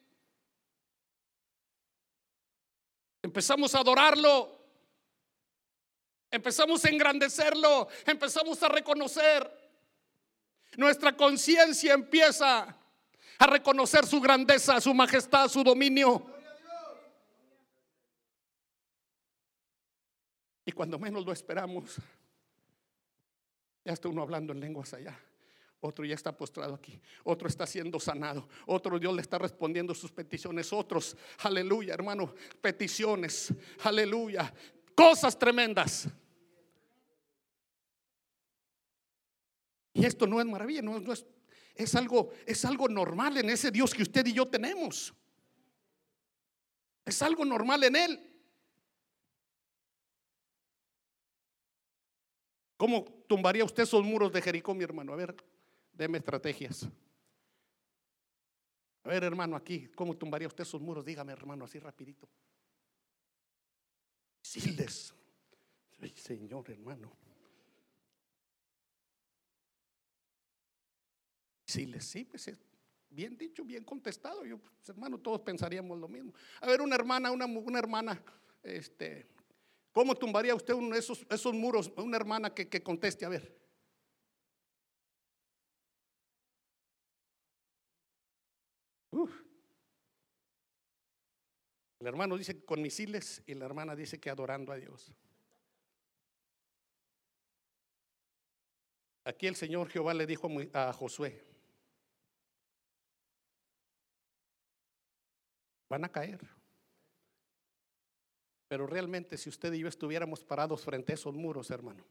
[3.24, 4.54] Empezamos a adorarlo.
[6.30, 7.88] Empezamos a engrandecerlo.
[8.04, 9.50] Empezamos a reconocer.
[10.76, 12.76] Nuestra conciencia empieza
[13.38, 16.33] a reconocer su grandeza, su majestad, su dominio.
[20.64, 21.96] Y cuando menos lo esperamos,
[23.84, 25.18] ya está uno hablando en lenguas allá.
[25.80, 26.98] Otro ya está postrado aquí.
[27.24, 28.48] Otro está siendo sanado.
[28.66, 30.72] Otro Dios le está respondiendo sus peticiones.
[30.72, 33.52] Otros, aleluya, hermano, peticiones.
[33.82, 34.52] Aleluya.
[34.94, 36.08] Cosas tremendas.
[39.92, 41.24] Y esto no es maravilla, no, es,
[41.74, 45.14] es, algo, es algo normal en ese Dios que usted y yo tenemos.
[47.04, 48.33] Es algo normal en Él.
[52.84, 55.14] ¿Cómo tumbaría usted esos muros de Jericó, mi hermano?
[55.14, 55.34] A ver,
[55.90, 56.86] Deme estrategias.
[59.04, 61.02] A ver, hermano, aquí, ¿cómo tumbaría usted sus muros?
[61.02, 62.28] Dígame, hermano, así rapidito.
[64.42, 65.14] Sildes.
[66.14, 67.10] Señor, hermano.
[71.66, 72.52] Siles, sí, pues
[73.08, 74.44] bien dicho, bien contestado.
[74.44, 76.34] Yo, pues, hermano, todos pensaríamos lo mismo.
[76.60, 78.22] A ver, una hermana, una, una hermana,
[78.62, 79.33] este,
[79.94, 81.90] ¿cómo tumbaría usted esos, muros?
[81.96, 83.64] Una hermana que, conteste, a ver.
[92.00, 95.14] El hermano dice con misiles y la hermana dice que adorando a Dios.
[99.24, 101.42] Aquí el Señor Jehová le dijo a Josué,
[105.88, 106.40] van a caer.
[108.74, 112.04] Pero realmente si usted y yo estuviéramos parados frente a esos muros, hermano,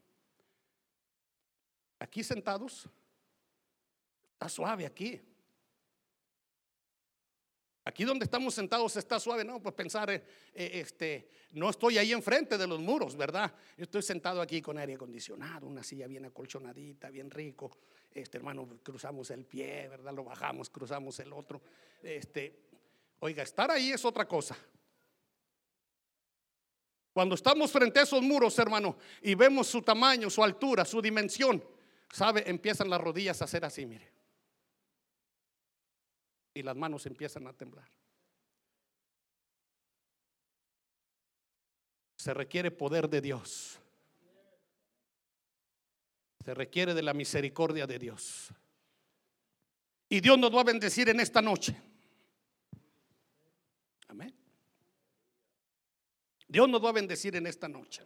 [1.98, 2.88] aquí sentados,
[4.32, 5.20] está suave aquí.
[7.84, 10.24] Aquí donde estamos sentados está suave, no, pues pensar, eh,
[10.54, 13.54] eh, este, no estoy ahí enfrente de los muros, ¿verdad?
[13.76, 17.76] Yo estoy sentado aquí con aire acondicionado, una silla bien acolchonadita, bien rico.
[18.10, 20.14] Este hermano, cruzamos el pie, ¿verdad?
[20.14, 21.60] Lo bajamos, cruzamos el otro.
[22.02, 22.58] Este,
[23.18, 24.56] oiga, estar ahí es otra cosa.
[27.14, 31.64] Cuando estamos frente a esos muros, hermano, y vemos su tamaño, su altura, su dimensión,
[32.12, 32.44] ¿sabe?
[32.46, 34.14] Empiezan las rodillas a hacer así, mire
[36.54, 37.88] y las manos empiezan a temblar.
[42.16, 43.78] Se requiere poder de Dios.
[46.44, 48.50] Se requiere de la misericordia de Dios.
[50.08, 51.76] Y Dios nos va a bendecir en esta noche.
[54.08, 54.32] Amén.
[56.54, 58.04] Dios nos va a bendecir en esta noche.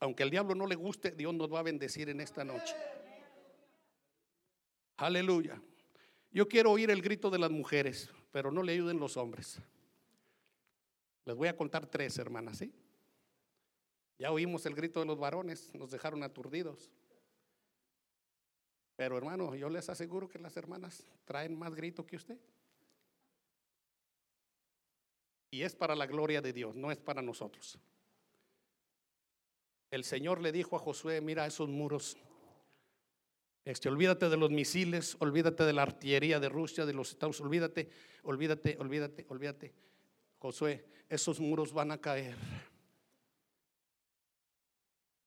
[0.00, 2.74] Aunque el diablo no le guste, Dios nos va a bendecir en esta noche.
[4.96, 5.62] Aleluya.
[6.32, 9.60] Yo quiero oír el grito de las mujeres, pero no le ayuden los hombres.
[11.24, 12.72] Les voy a contar tres, hermanas, ¿sí?
[14.18, 16.90] Ya oímos el grito de los varones, nos dejaron aturdidos.
[18.96, 22.40] Pero hermano, yo les aseguro que las hermanas traen más grito que usted.
[25.50, 27.78] Y es para la gloria de Dios, no es para nosotros.
[29.90, 32.16] El Señor le dijo a Josué, mira esos muros
[33.64, 37.90] este, olvídate de los misiles, olvídate de la artillería de Rusia, de los Estados, olvídate,
[38.22, 39.74] olvídate, olvídate, olvídate.
[40.38, 42.36] Josué, esos muros van a caer.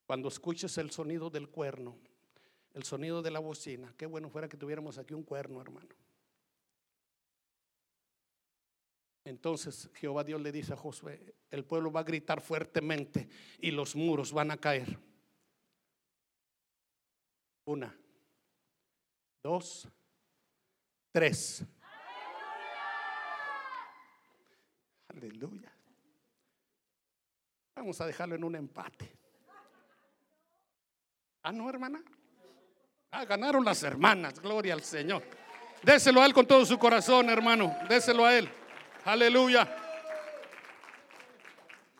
[0.07, 1.95] Cuando escuches el sonido del cuerno,
[2.73, 5.95] el sonido de la bocina, qué bueno fuera que tuviéramos aquí un cuerno, hermano.
[9.25, 13.95] Entonces Jehová Dios le dice a Josué, el pueblo va a gritar fuertemente y los
[13.95, 14.99] muros van a caer.
[17.65, 17.95] Una,
[19.41, 19.87] dos,
[21.11, 21.63] tres.
[25.07, 25.71] Aleluya.
[27.75, 29.09] Vamos a dejarlo en un empate.
[31.43, 32.03] Ah, no, hermana.
[33.11, 34.39] Ah, ganaron las hermanas.
[34.39, 35.23] Gloria al Señor.
[35.81, 37.75] Déselo a Él con todo su corazón, hermano.
[37.87, 38.49] Déselo a Él.
[39.05, 39.67] Aleluya.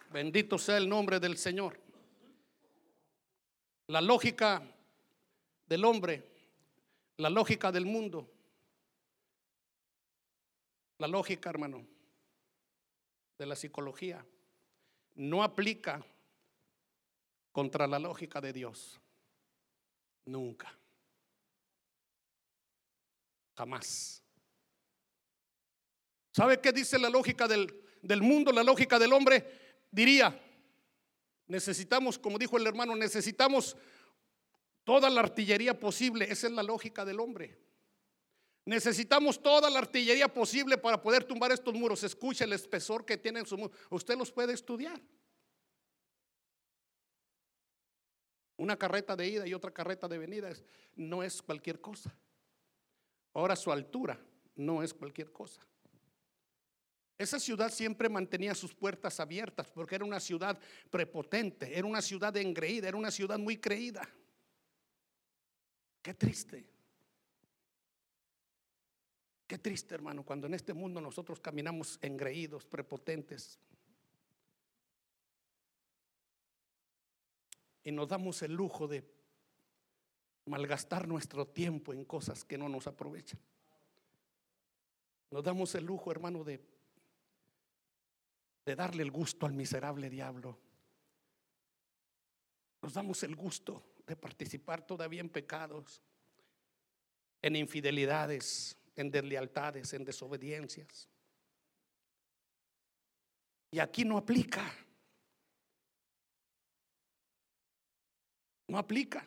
[0.09, 1.77] Bendito sea el nombre del Señor.
[3.87, 4.61] La lógica
[5.65, 6.23] del hombre,
[7.17, 8.31] la lógica del mundo,
[10.97, 11.85] la lógica, hermano,
[13.37, 14.25] de la psicología,
[15.15, 16.05] no aplica
[17.51, 19.01] contra la lógica de Dios.
[20.25, 20.73] Nunca.
[23.57, 24.22] Jamás.
[26.33, 27.71] ¿Sabe qué dice la lógica del,
[28.01, 29.45] del mundo, la lógica del hombre?
[29.91, 30.37] Diría,
[31.45, 33.77] necesitamos, como dijo el hermano, necesitamos
[34.83, 36.25] toda la artillería posible.
[36.29, 37.59] Esa es la lógica del hombre.
[38.65, 42.03] Necesitamos toda la artillería posible para poder tumbar estos muros.
[42.03, 43.71] Escuche el espesor que tienen su muro.
[43.91, 44.99] Usted los puede estudiar.
[48.57, 50.49] Una carreta de ida y otra carreta de venida
[50.95, 52.15] no es cualquier cosa.
[53.33, 54.19] Ahora su altura
[54.55, 55.61] no es cualquier cosa.
[57.17, 60.59] Esa ciudad siempre mantenía sus puertas abiertas porque era una ciudad
[60.89, 64.07] prepotente, era una ciudad engreída, era una ciudad muy creída.
[66.01, 66.65] Qué triste.
[69.47, 73.59] Qué triste, hermano, cuando en este mundo nosotros caminamos engreídos, prepotentes.
[77.83, 79.03] Y nos damos el lujo de
[80.45, 83.39] malgastar nuestro tiempo en cosas que no nos aprovechan.
[85.29, 86.72] Nos damos el lujo, hermano, de
[88.65, 90.57] de darle el gusto al miserable diablo.
[92.81, 96.01] Nos damos el gusto de participar todavía en pecados,
[97.41, 101.09] en infidelidades, en deslealtades, en desobediencias.
[103.71, 104.71] Y aquí no aplica.
[108.67, 109.25] No aplica.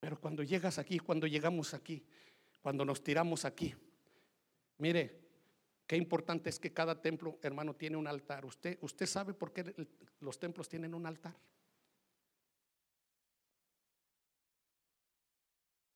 [0.00, 2.04] Pero cuando llegas aquí, cuando llegamos aquí,
[2.62, 3.74] cuando nos tiramos aquí,
[4.78, 5.29] mire,
[5.90, 8.44] Qué importante es que cada templo, hermano, tiene un altar.
[8.44, 9.74] ¿Usted, usted sabe por qué
[10.20, 11.34] los templos tienen un altar?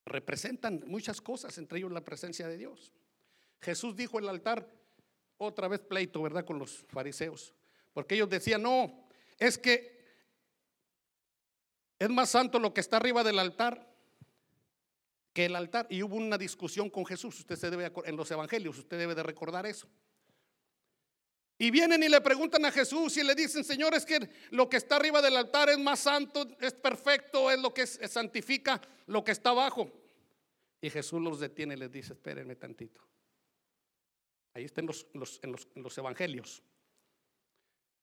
[0.05, 2.91] Representan muchas cosas, entre ellos la presencia de Dios.
[3.61, 4.69] Jesús dijo el altar,
[5.37, 6.43] otra vez pleito, ¿verdad?
[6.43, 7.55] Con los fariseos.
[7.93, 9.07] Porque ellos decían, no,
[9.39, 9.97] es que
[11.97, 13.94] es más santo lo que está arriba del altar
[15.35, 15.85] que el altar.
[15.89, 19.21] Y hubo una discusión con Jesús, usted se debe, en los evangelios, usted debe de
[19.21, 19.85] recordar eso.
[21.57, 24.77] Y vienen y le preguntan a Jesús y le dicen, Señor, es que lo que
[24.77, 29.33] está arriba del altar es más santo, es perfecto, es lo que santifica lo que
[29.33, 29.91] está abajo.
[30.79, 33.01] Y Jesús los detiene y les dice, espérenme tantito.
[34.53, 36.63] Ahí están los, en, los, en los evangelios.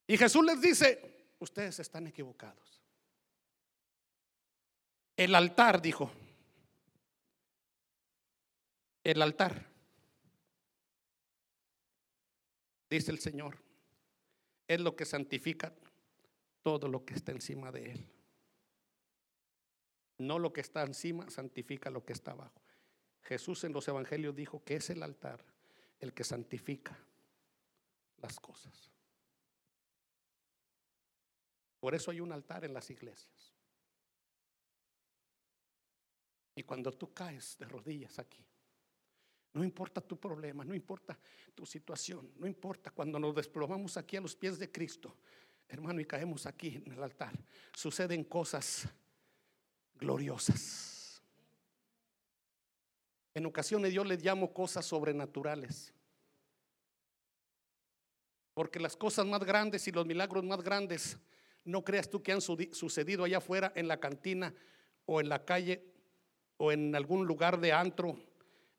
[0.07, 2.83] Y Jesús les dice, ustedes están equivocados.
[5.17, 6.11] El altar, dijo,
[9.05, 9.71] el altar.
[12.89, 13.59] Dice el Señor,
[14.69, 15.75] es lo que santifica
[16.63, 18.09] todo lo que está encima de él.
[20.19, 22.63] No lo que está encima santifica lo que está abajo.
[23.23, 25.45] Jesús en los evangelios dijo que es el altar
[26.01, 26.99] el que santifica
[28.19, 28.91] las cosas.
[31.81, 33.55] Por eso hay un altar en las iglesias.
[36.55, 38.45] Y cuando tú caes de rodillas aquí,
[39.55, 41.19] no importa tu problema, no importa
[41.55, 45.17] tu situación, no importa cuando nos desplomamos aquí a los pies de Cristo,
[45.69, 47.33] hermano, y caemos aquí en el altar,
[47.75, 48.89] suceden cosas
[49.95, 51.23] gloriosas.
[53.35, 55.93] En ocasiones yo les llamo cosas sobrenaturales.
[58.55, 61.19] Porque las cosas más grandes y los milagros más grandes,
[61.65, 64.55] no creas tú que han sucedido allá afuera en la cantina
[65.07, 65.83] o en la calle
[66.59, 68.19] o en algún lugar de antro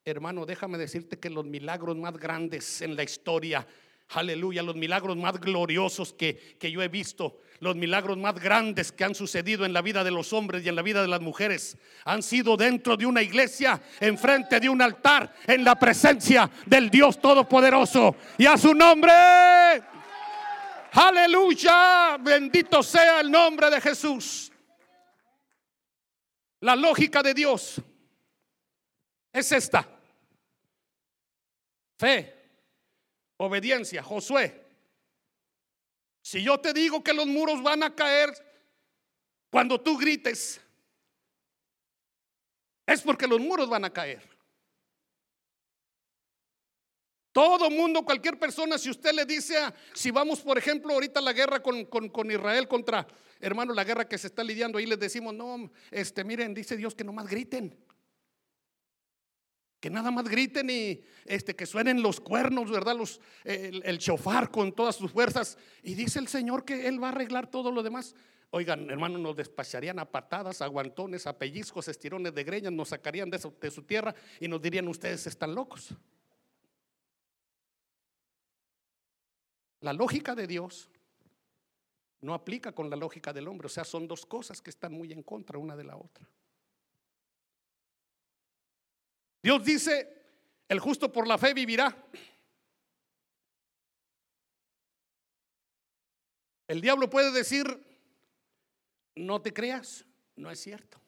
[0.06, 3.66] Hermano, déjame decirte que los milagros más grandes en la historia,
[4.10, 9.06] aleluya, los milagros más gloriosos que, que, yo he visto, los milagros más grandes que
[9.06, 11.78] han sucedido en la vida de los hombres y en la vida de las mujeres,
[12.04, 17.22] han sido dentro de una iglesia, enfrente de un altar, en la presencia del Dios
[17.22, 18.18] Todopoderoso.
[18.38, 19.14] Y a su nombre,
[20.92, 24.52] aleluya, bendito sea el nombre de Jesús.
[26.60, 27.82] La lógica de Dios
[29.32, 29.93] es esta.
[32.04, 32.36] Fe,
[33.38, 34.62] obediencia, Josué.
[36.22, 38.30] Si yo te digo que los muros van a caer
[39.50, 40.60] cuando tú grites,
[42.86, 44.22] es porque los muros van a caer.
[47.32, 49.56] Todo mundo, cualquier persona, si usted le dice,
[49.94, 53.08] si vamos, por ejemplo, ahorita la guerra con, con, Israel contra,
[53.40, 56.96] hermano, la guerra que se está lidiando, ahí les decimos, no, este, miren, dice Dios
[56.96, 57.82] que no más griten
[59.84, 62.96] que nada más griten y este, que suenen los cuernos, ¿verdad?
[62.96, 65.58] Los, el, chofar con todas sus fuerzas.
[65.82, 68.16] Y dice el Señor que Él va a arreglar todo lo demás.
[68.52, 73.30] Oigan, hermanos, nos despacharían a patadas, a guantones, a pellizcos, estirones de greñas, nos sacarían
[73.30, 75.94] de su, de su tierra y nos dirían, ustedes están locos.
[79.82, 80.90] La lógica de Dios
[82.22, 85.12] no aplica con la lógica del hombre, o sea, son dos cosas que están muy
[85.12, 86.26] en contra una de la otra.
[89.44, 90.10] Dios dice,
[90.70, 91.96] el justo por la fe vivirá.
[96.66, 97.66] El diablo puede decir,
[99.16, 100.06] no te creas,
[100.38, 101.03] no es cierto.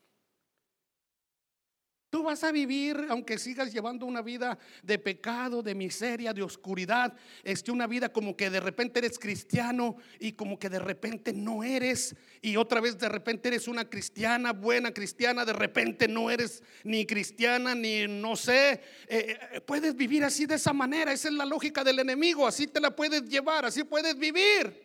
[2.15, 7.13] Tú vas a vivir, aunque sigas llevando una vida de pecado, de miseria, de oscuridad,
[7.43, 11.61] este, una vida como que de repente eres cristiano y como que de repente no
[11.61, 16.63] eres, y otra vez de repente eres una cristiana, buena cristiana, de repente no eres
[16.85, 18.81] ni cristiana, ni no sé.
[19.09, 22.65] Eh, eh, puedes vivir así de esa manera, esa es la lógica del enemigo, así
[22.65, 24.84] te la puedes llevar, así puedes vivir.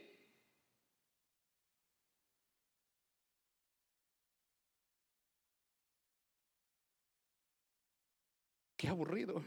[8.90, 9.42] Aburrido.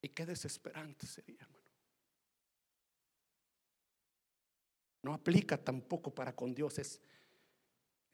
[0.00, 1.48] Y qué desesperante sería.
[5.02, 6.78] No aplica tampoco para con Dios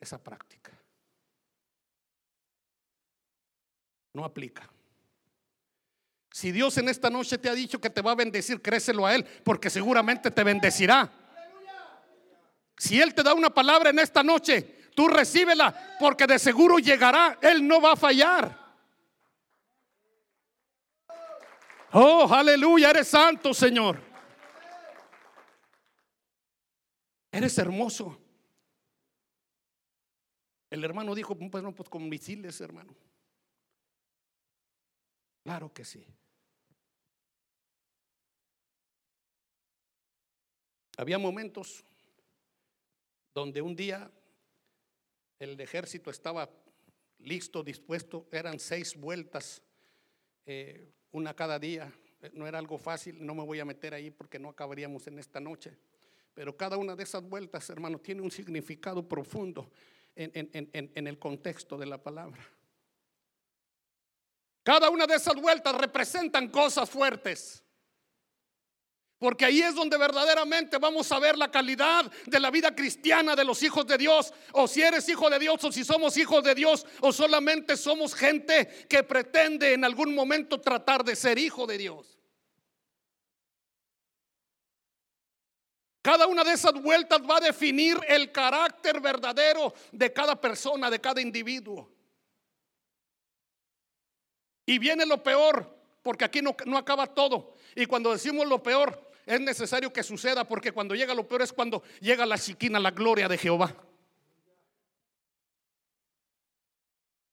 [0.00, 0.72] esa práctica.
[4.14, 4.68] No aplica.
[6.30, 9.14] Si Dios en esta noche te ha dicho que te va a bendecir, créeselo a
[9.14, 11.12] Él, porque seguramente te bendecirá.
[12.76, 17.38] Si Él te da una palabra en esta noche, Tú recíbela porque de seguro llegará.
[17.40, 18.67] Él no va a fallar.
[21.92, 24.00] Oh, aleluya, eres santo, Señor.
[27.32, 28.18] Eres hermoso.
[30.70, 32.94] El hermano dijo, pues no, pues con misiles, hermano.
[35.44, 36.06] Claro que sí.
[40.98, 41.84] Había momentos
[43.32, 44.10] donde un día
[45.38, 46.50] el ejército estaba
[47.20, 49.62] listo, dispuesto, eran seis vueltas,
[50.44, 51.92] eh, una cada día,
[52.32, 55.40] no era algo fácil, no me voy a meter ahí porque no acabaríamos en esta
[55.40, 55.76] noche,
[56.34, 59.70] pero cada una de esas vueltas, hermano, tiene un significado profundo
[60.14, 62.44] en el contexto de la palabra.
[64.62, 67.62] Cada una de esas vueltas representan cosas fuertes.
[69.18, 73.44] Porque ahí es donde verdaderamente vamos a ver la calidad de la vida cristiana de
[73.44, 74.32] los hijos de Dios.
[74.52, 78.14] O si eres hijo de Dios o si somos hijos de Dios o solamente somos
[78.14, 82.18] gente que pretende en algún momento tratar de ser hijo de Dios.
[86.00, 91.00] Cada una de esas vueltas va a definir el carácter verdadero de cada persona, de
[91.00, 91.90] cada individuo.
[94.64, 97.54] Y viene lo peor, porque aquí no, no acaba todo.
[97.74, 101.52] Y cuando decimos lo peor, es necesario que suceda porque cuando llega lo peor es
[101.52, 103.76] cuando llega la chiquina, la gloria de Jehová.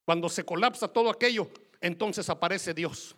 [0.04, 3.16] Cuando se colapsa todo aquello, entonces aparece Dios.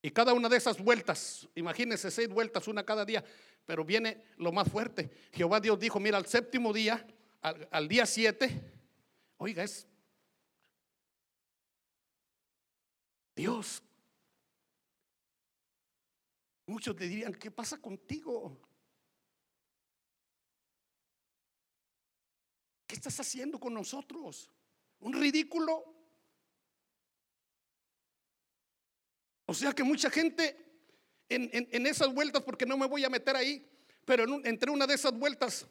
[0.00, 3.24] Y cada una de esas vueltas, imagínense seis vueltas, una cada día,
[3.66, 5.10] pero viene lo más fuerte.
[5.32, 7.04] Jehová Dios dijo, mira, al séptimo día,
[7.40, 8.48] al, día siete,
[9.38, 9.88] oiga, es
[13.34, 13.82] Dios
[16.68, 18.60] Muchos le dirían, ¿qué pasa contigo?
[22.86, 24.50] ¿Qué estás haciendo con nosotros?
[25.00, 25.82] ¿Un ridículo?
[29.46, 30.84] O sea que mucha gente
[31.30, 33.66] en, esas vueltas, porque no me voy a meter ahí,
[34.04, 35.66] pero entre una de esas vueltas,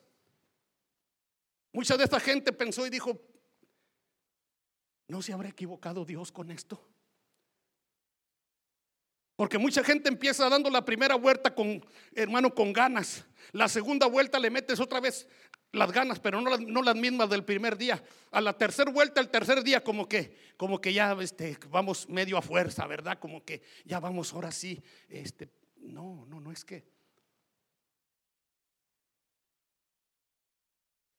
[1.73, 3.21] mucha de esta gente pensó y dijo,
[5.07, 6.96] ¿no se habrá equivocado Dios con esto?
[9.37, 11.85] Porque mucha gente empieza dando la primera vuelta con,
[12.15, 13.23] hermano, con ganas.
[13.51, 15.27] La segunda vuelta le metes otra vez
[15.71, 18.03] las ganas, pero no las, no las mismas del primer día.
[18.31, 22.35] A la tercera vuelta, el tercer día, como que, como que ya este, vamos medio
[22.35, 23.19] a fuerza, ¿verdad?
[23.19, 24.81] Como que ya vamos ahora sí.
[25.07, 26.83] Este, no, no, no es que.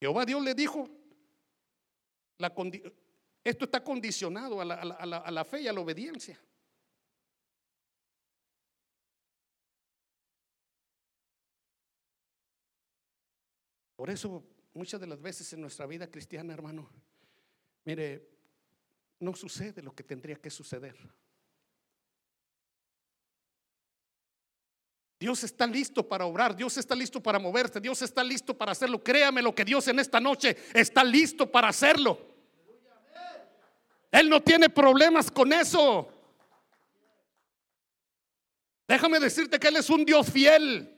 [0.00, 0.90] Jehová Dios le dijo,
[3.44, 6.36] esto está condicionado a la fe y a la obediencia.
[13.98, 14.44] Por eso
[14.74, 16.88] muchas de las veces en nuestra vida cristiana, hermano,
[17.84, 18.30] mire,
[19.18, 20.94] no sucede lo que tendría que suceder.
[25.18, 29.02] Dios está listo para obrar, Dios está listo para moverse, Dios está listo para hacerlo.
[29.02, 32.24] Créame lo que Dios en esta noche está listo para hacerlo.
[34.12, 36.08] Él no tiene problemas con eso.
[38.86, 40.97] Déjame decirte que Él es un Dios fiel.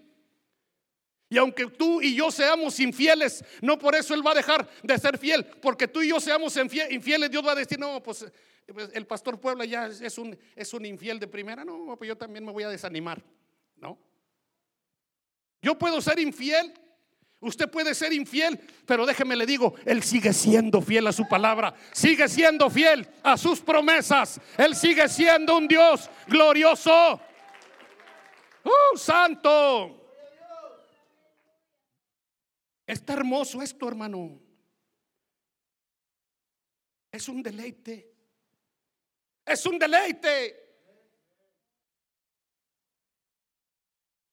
[1.33, 4.99] Y aunque tú y yo seamos infieles, no por eso Él va a dejar de
[4.99, 5.47] ser fiel.
[5.63, 8.27] Porque tú y yo seamos infieles, Dios va a decir, no, pues,
[8.67, 11.65] pues el pastor Puebla ya es un, es un infiel de primera.
[11.65, 13.23] No, pues yo también me voy a desanimar.
[13.77, 13.97] No.
[15.63, 16.75] Yo puedo ser infiel.
[17.39, 21.73] Usted puede ser infiel, pero déjeme le digo, Él sigue siendo fiel a su palabra,
[21.91, 27.19] sigue siendo fiel a sus promesas, Él sigue siendo un Dios glorioso.
[28.63, 30.00] ¡Uh, santo!
[32.91, 34.41] Está hermoso esto, hermano.
[37.13, 38.13] Es un deleite.
[39.47, 40.57] Es un deleite.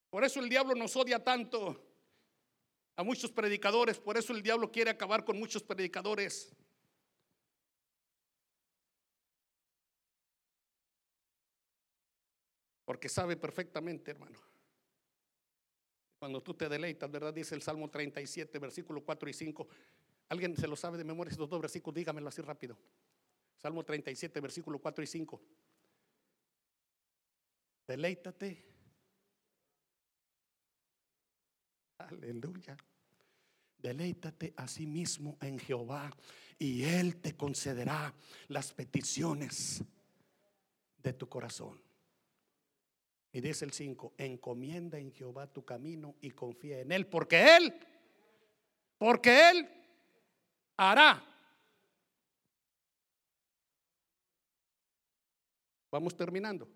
[0.10, 1.80] Por eso el diablo nos odia tanto
[2.96, 4.00] a muchos predicadores.
[4.00, 6.52] Por eso el diablo quiere acabar con muchos predicadores.
[12.86, 14.57] Porque sabe perfectamente, hermano.
[16.28, 17.34] Cuando tú te deleitas, ¿verdad?
[17.34, 19.66] Dice el Salmo 37, versículo 4 y 5.
[20.28, 21.96] ¿Alguien se lo sabe de memoria estos dos versículos?
[21.96, 22.78] Dígamelo así rápido.
[23.56, 25.42] Salmo 37, versículo 4 y 5.
[27.88, 28.66] Deleítate.
[32.00, 32.76] Aleluya.
[33.78, 36.12] Deleítate a sí mismo en Jehová
[36.60, 38.14] y Él te concederá
[38.50, 39.82] las peticiones
[40.98, 41.87] de tu corazón.
[43.38, 47.72] Y dice el 5, encomienda en Jehová tu camino y confía en Él, porque Él,
[48.98, 49.70] porque Él
[50.76, 51.24] hará.
[55.92, 56.68] Vamos terminando.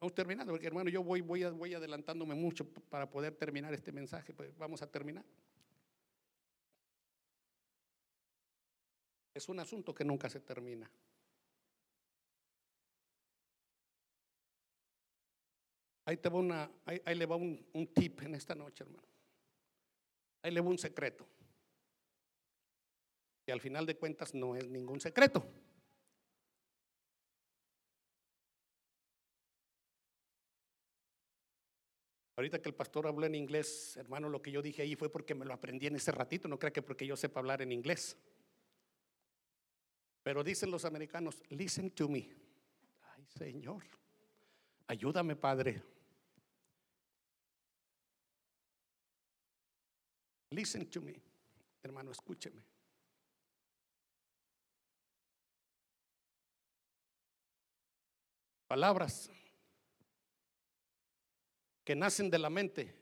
[0.00, 4.34] Vamos terminando, porque hermano, yo voy, voy, voy adelantándome mucho para poder terminar este mensaje.
[4.34, 5.24] Pues vamos a terminar.
[9.32, 10.90] Es un asunto que nunca se termina.
[16.08, 19.06] Ahí, te va una, ahí, le va un, tip en esta noche, hermano.
[20.40, 21.28] Ahí le va un secreto.
[23.46, 25.44] Y al final de cuentas no es ningún secreto.
[32.36, 35.34] Ahorita que el pastor habló en inglés, hermano, lo que yo dije ahí fue porque
[35.34, 38.16] me lo aprendí en ese ratito, no crea que porque yo sepa hablar en inglés.
[40.22, 42.34] Pero dicen los americanos, listen to me.
[43.14, 43.84] Ay, Señor,
[44.86, 45.97] ayúdame, Padre.
[50.58, 51.14] Listen to me,
[51.84, 52.60] hermano, escúcheme.
[58.66, 59.30] Palabras
[61.84, 62.92] que nacen de la mente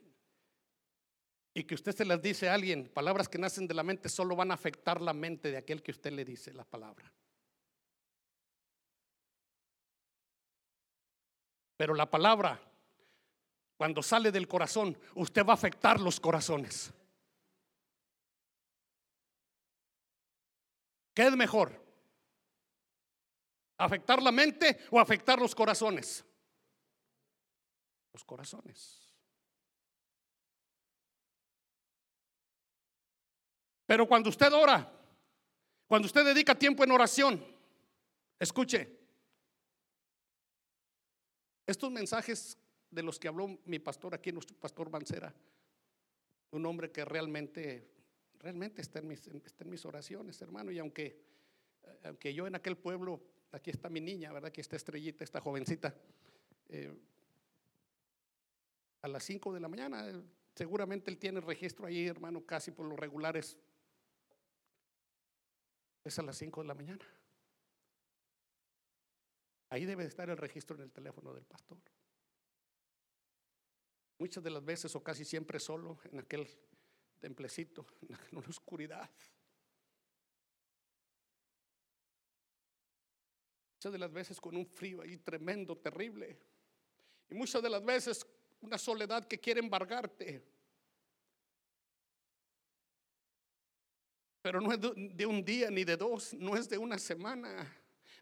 [1.55, 4.35] y que usted se las dice a alguien, palabras que nacen de la mente solo
[4.35, 7.11] van a afectar la mente de aquel que usted le dice la palabra.
[11.75, 12.61] Pero la palabra,
[13.77, 16.93] cuando sale del corazón, usted va a afectar los corazones.
[21.17, 21.73] ¿Qué es mejor?
[23.79, 26.23] ¿Afectar la mente o afectar los corazones?
[28.13, 29.09] Los corazones.
[33.87, 34.93] Pero cuando usted ora,
[35.87, 37.43] cuando usted dedica tiempo en oración,
[38.37, 38.87] escuche,
[41.65, 42.59] estos mensajes
[42.91, 45.33] de los que habló mi pastor aquí, nuestro pastor Mancera,
[46.51, 47.96] un hombre que realmente
[48.39, 49.07] realmente está en
[49.69, 50.71] mis, oraciones, hermano.
[50.71, 51.21] Y aunque,
[52.03, 53.21] aunque yo en aquel pueblo,
[53.51, 54.49] aquí está mi niña, ¿verdad?
[54.49, 55.95] Aquí está Estrellita, esta jovencita.
[56.69, 56.93] Eh,
[59.01, 60.05] a las 5 de la mañana,
[60.55, 63.57] seguramente él tiene registro ahí, hermano, casi por los regulares.
[66.03, 67.05] Es a las 5 de la mañana.
[69.69, 71.77] Ahí debe estar el registro en el teléfono del pastor.
[74.19, 76.47] Muchas de las veces o casi siempre solo en aquel
[77.19, 77.85] templecito,
[78.31, 79.09] en la oscuridad.
[83.75, 86.37] Muchas de las veces con un frío ahí tremendo, terrible.
[87.29, 88.25] Y muchas de las veces
[88.61, 90.43] una soledad que quiere embargarte.
[94.41, 97.69] Pero no es de un día ni de dos, no es de una semana,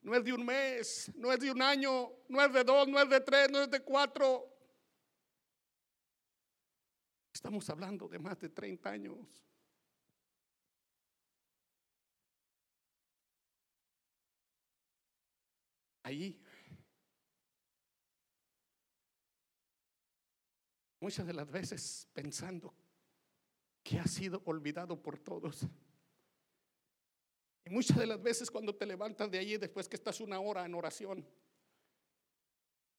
[0.01, 2.99] no es de un mes, no es de un año, no es de dos, no
[2.99, 4.54] es de tres, no es de cuatro.
[7.35, 9.17] Estamos hablando de más de 30 años.
[16.01, 16.41] Ahí.
[21.01, 22.73] Muchas de las veces pensando
[23.83, 25.67] que ha sido olvidado por todos.
[27.65, 30.65] Y muchas de las veces cuando te levantas de allí después que estás una hora
[30.65, 31.27] en oración,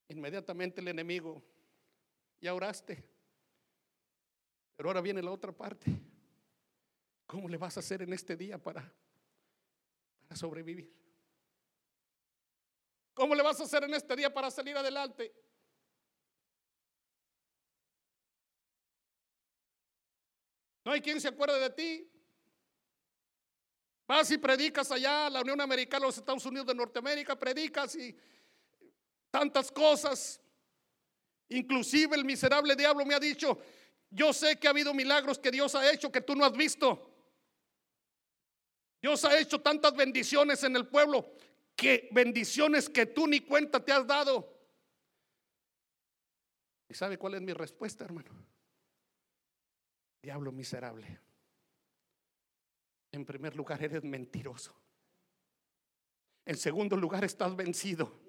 [0.08, 1.42] inmediatamente el enemigo,
[2.38, 3.15] ya oraste,
[4.76, 5.90] Pero ahora viene la otra parte.
[7.26, 8.92] ¿Cómo le vas a hacer en este día para,
[10.22, 10.92] para sobrevivir?
[13.14, 15.34] ¿Cómo le vas a hacer en este día para salir adelante?
[20.84, 22.12] No hay quien se acuerde de ti.
[24.06, 28.16] Vas y predicas allá, la Unión Americana, los Estados Unidos de Norteamérica, predicas y
[29.30, 30.40] tantas cosas.
[31.48, 33.58] Inclusive el miserable diablo me ha dicho,
[34.10, 37.12] yo sé que ha habido milagros que Dios ha hecho que tú no has visto.
[39.00, 41.32] Dios ha hecho tantas bendiciones en el pueblo,
[41.74, 44.56] que bendiciones que tú ni cuenta te has dado.
[46.88, 48.30] ¿Y sabe cuál es mi respuesta, hermano?
[50.22, 51.20] Diablo miserable.
[53.12, 54.74] En primer lugar, eres mentiroso.
[56.44, 58.25] En segundo lugar, estás vencido.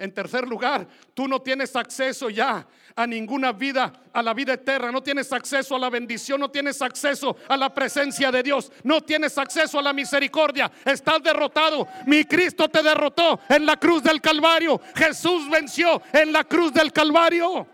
[0.00, 4.90] En tercer lugar, tú no tienes acceso ya a ninguna vida, a la vida eterna.
[4.90, 8.72] No tienes acceso a la bendición, no tienes acceso a la presencia de Dios.
[8.82, 10.72] No tienes acceso a la misericordia.
[10.86, 11.86] Estás derrotado.
[12.06, 14.80] Mi Cristo te derrotó en la cruz del Calvario.
[14.94, 17.68] Jesús venció en la cruz del Calvario.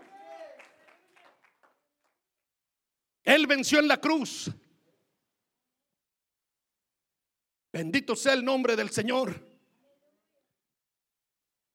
[3.23, 4.51] Él venció en la cruz.
[7.71, 9.56] Bendito sea el nombre del Señor.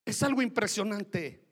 [0.05, 1.43] Es algo impresionante.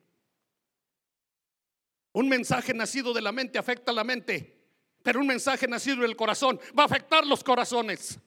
[2.13, 4.59] Un mensaje nacido de la mente afecta a la mente,
[5.03, 8.19] pero un mensaje nacido del corazón va a afectar los corazones.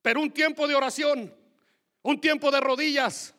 [0.00, 1.34] Pero un tiempo de oración,
[2.02, 3.34] un tiempo de rodillas,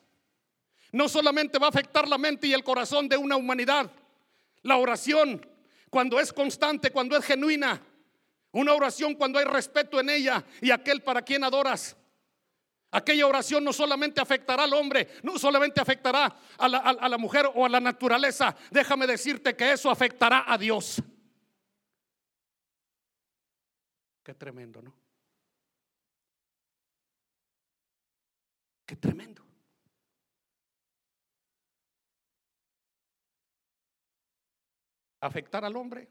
[0.91, 3.91] no solamente va a afectar la mente y el corazón de una humanidad.
[4.61, 5.45] La oración,
[5.89, 7.81] cuando es constante, cuando es genuina,
[8.51, 11.97] una oración cuando hay respeto en ella y aquel para quien adoras,
[12.95, 17.69] Aquella oración no solamente afectará al hombre, no solamente afectará a la, mujer o a
[17.69, 18.55] la naturaleza.
[18.69, 21.01] Déjame decirte que eso afectará a Dios.
[24.21, 24.93] Qué tremendo, ¿no?
[28.85, 29.43] Qué tremendo.
[35.19, 36.07] Afectar al hombre,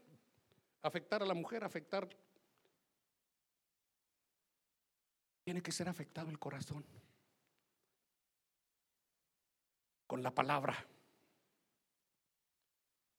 [0.81, 2.09] afectar a la mujer, afectar
[5.43, 6.83] tiene que ser afectado el corazón
[10.07, 10.85] con la palabra.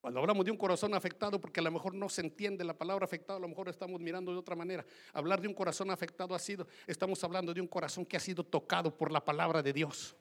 [0.01, 3.05] Cuando hablamos de un corazón afectado, porque a lo mejor no se entiende la palabra
[3.05, 4.85] afectado, a lo mejor estamos mirando de otra manera.
[5.13, 8.43] Hablar de un corazón afectado ha sido, estamos hablando de un corazón que ha sido
[8.43, 10.15] tocado por la palabra de Dios.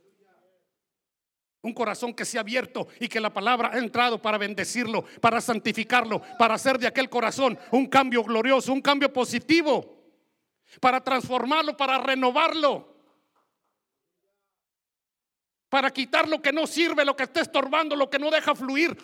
[1.61, 5.41] Un corazón que se ha abierto y que la palabra ha entrado para bendecirlo, para
[5.41, 9.94] santificarlo, para hacer de aquel corazón un cambio glorioso, un cambio positivo
[10.81, 12.95] para transformarlo, para renovarlo,
[15.69, 18.97] para quitar lo que no sirve, lo que está estorbando, lo que no deja fluir,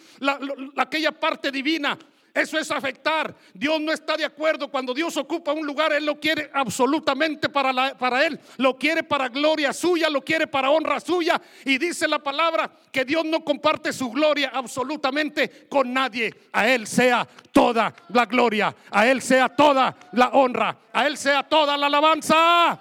[0.76, 1.98] aquella parte divina.
[2.32, 3.34] Eso es afectar.
[3.52, 4.70] Dios no está de acuerdo.
[4.70, 8.38] Cuando Dios ocupa un lugar, Él lo quiere absolutamente para, para Él.
[8.56, 11.40] Lo quiere para gloria suya, lo quiere para honra suya.
[11.64, 16.32] Y dice la palabra que Dios no comparte su gloria absolutamente con nadie.
[16.52, 18.74] A Él sea toda la gloria.
[18.90, 20.76] A Él sea toda la honra.
[20.92, 22.78] A Él sea toda la alabanza.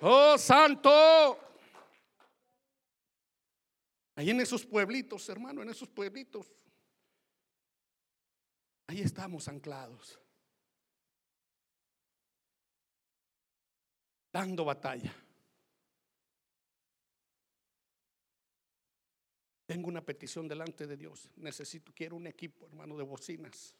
[0.00, 1.41] Oh, santo.
[4.14, 6.52] Ahí en esos pueblitos, hermano, en esos pueblitos.
[8.86, 10.20] Ahí estamos anclados.
[14.32, 15.14] Dando batalla.
[19.66, 21.30] Tengo una petición delante de Dios.
[21.36, 23.74] Necesito, quiero un equipo, hermano, de bocinas.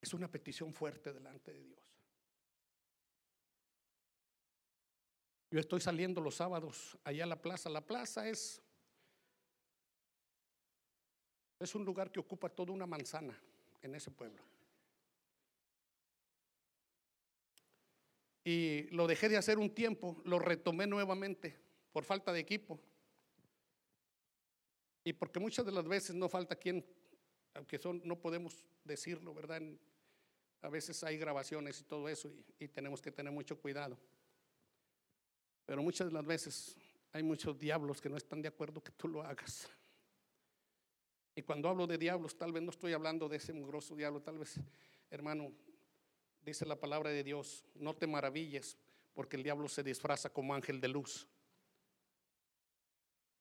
[0.00, 1.83] Es una petición fuerte delante de Dios.
[5.54, 7.70] Yo estoy saliendo los sábados allá a la plaza.
[7.70, 8.60] La plaza es,
[11.60, 13.40] es un lugar que ocupa toda una manzana
[13.80, 14.42] en ese pueblo.
[18.42, 21.56] Y lo dejé de hacer un tiempo, lo retomé nuevamente
[21.92, 22.80] por falta de equipo.
[25.04, 26.84] Y porque muchas de las veces no falta quien,
[27.54, 29.62] aunque son, no podemos decirlo, ¿verdad?
[30.62, 32.28] a veces hay grabaciones y todo eso
[32.58, 33.96] y tenemos que tener mucho cuidado.
[35.66, 36.76] Pero muchas de las veces
[37.12, 39.68] hay muchos diablos que no están de acuerdo que tú lo hagas.
[41.34, 44.38] Y cuando hablo de diablos, tal vez no estoy hablando de ese mugroso diablo, tal
[44.38, 44.60] vez,
[45.10, 45.52] hermano,
[46.42, 48.76] dice la palabra de Dios, no te maravilles
[49.14, 51.26] porque el diablo se disfraza como ángel de luz.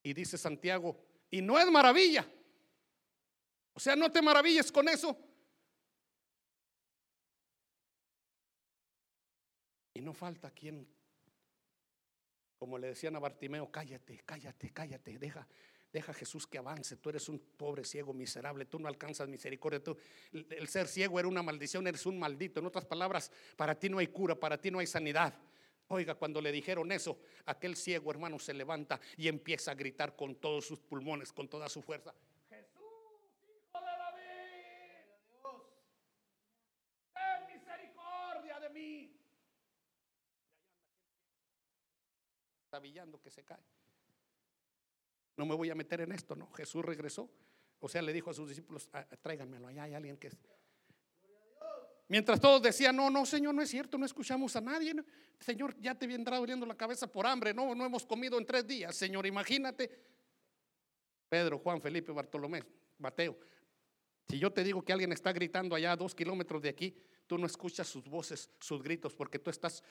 [0.02, 0.98] Y dice Santiago,
[1.30, 2.28] y no es maravilla.
[3.74, 5.18] O sea, no te maravilles con eso.
[9.96, 10.88] Y no falta quien
[12.64, 15.46] Como le decían a Bartimeo, cállate, cállate, cállate, deja,
[15.92, 16.96] deja a Jesús que avance.
[16.96, 19.84] Tú eres un pobre ciego miserable, tú no alcanzas misericordia.
[19.84, 19.98] Tú,
[20.32, 22.62] el ser ciego era una maldición, eres un maldito.
[22.62, 25.38] En otras palabras, para ti no hay cura, para ti no hay sanidad.
[25.90, 30.36] Oiga, cuando le dijeron eso, aquel ciego hermano se levanta y empieza a gritar con
[30.36, 32.14] todos sus pulmones, con toda su fuerza.
[32.48, 32.80] Jesús,
[33.44, 35.04] hijo de David,
[37.14, 39.14] ten misericordia de mí.
[42.74, 43.64] Tabillando que se cae.
[45.38, 46.52] No me voy a meter en esto, no.
[46.54, 47.30] Jesús regresó.
[47.80, 50.32] O sea, le dijo a sus discípulos, ah, tráiganmelo, allá hay alguien que.
[52.08, 54.96] Mientras todos decían, no, no, Señor, no es cierto, no escuchamos a nadie.
[55.40, 57.54] Señor, ya te vendrá doliendo la cabeza por hambre.
[57.54, 58.96] No, no hemos comido en tres días.
[58.96, 59.92] Señor, imagínate.
[61.30, 62.64] Pedro, Juan, Felipe, Bartolomé,
[62.98, 63.38] Mateo.
[64.28, 66.98] Si yo te digo que alguien está gritando allá a dos kilómetros de aquí,
[67.28, 69.84] tú no escuchas sus voces, sus gritos, porque tú estás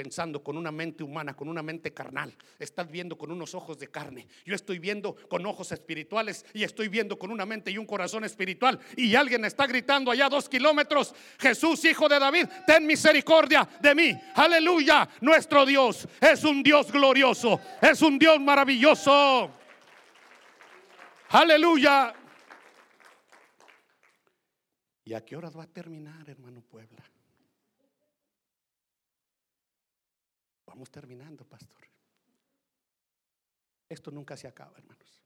[0.00, 2.34] pensando con una mente humana, con una mente carnal.
[2.58, 4.26] Estás viendo con unos ojos de carne.
[4.46, 8.24] Yo estoy viendo con ojos espirituales y estoy viendo con una mente y un corazón
[8.24, 8.80] espiritual.
[8.96, 14.18] Y alguien está gritando allá dos kilómetros, Jesús, hijo de David, ten misericordia de mí.
[14.36, 15.06] Aleluya.
[15.20, 19.50] Nuestro Dios es un Dios glorioso, es un Dios maravilloso.
[21.28, 22.14] Aleluya.
[25.04, 27.04] ¿Y a qué hora va a terminar, hermano Puebla?
[30.70, 31.84] Vamos terminando, pastor.
[33.88, 35.20] Esto nunca se acaba, hermanos.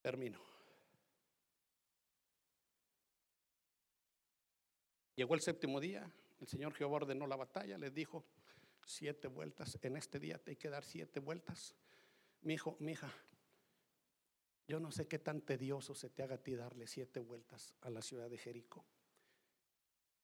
[0.00, 0.40] Termino.
[5.14, 6.10] Llegó el séptimo día,
[6.40, 8.24] el Señor Jehová ordenó la batalla, les dijo
[8.86, 11.76] siete vueltas, en este día te hay que dar siete vueltas.
[12.40, 13.12] Mi hijo, mi hija,
[14.66, 17.90] yo no sé qué tan tedioso se te haga a ti darle siete vueltas a
[17.90, 18.86] la ciudad de Jericó.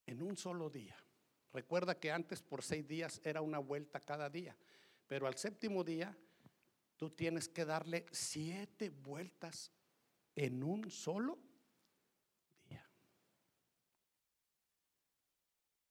[0.06, 0.96] En un solo día.
[1.53, 4.57] Recuerda que antes por seis días era una vuelta cada día,
[5.07, 6.16] pero al séptimo día
[6.96, 9.72] tú tienes que darle siete vueltas
[10.34, 11.38] en un solo
[12.68, 12.84] día.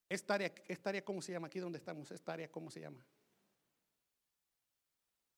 [0.08, 1.48] Esta área, esta área ¿cómo se llama?
[1.48, 3.04] Aquí donde estamos, esta área, ¿cómo se llama?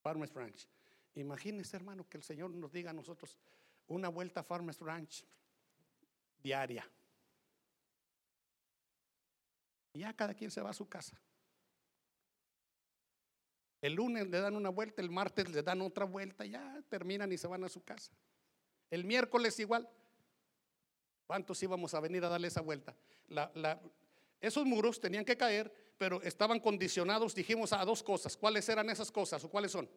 [0.02, 0.66] Farmers Ranch.
[1.14, 3.36] Imagínense, hermano, que el Señor nos diga a nosotros
[3.88, 5.24] una vuelta a Farmers Ranch
[6.42, 6.88] diaria.
[9.92, 11.20] Y ya cada quien se va a su casa.
[13.80, 17.38] El lunes le dan una vuelta, el martes le dan otra vuelta, ya terminan y
[17.38, 18.12] se van a su casa.
[18.90, 19.88] El miércoles igual.
[21.26, 22.96] ¿Cuántos íbamos a venir a darle esa vuelta?
[24.40, 28.36] esos muros tenían que caer, pero estaban condicionados, dijimos, a dos cosas.
[28.36, 29.88] ¿Cuáles eran esas cosas o cuáles son?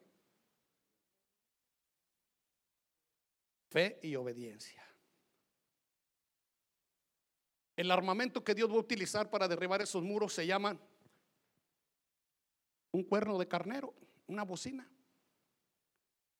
[3.70, 4.93] Fe y obediencia.
[7.84, 10.80] El armamento que Dios va a utilizar para derribar esos muros se llama
[12.94, 13.94] un cuerno de carnero,
[14.26, 14.90] una bocina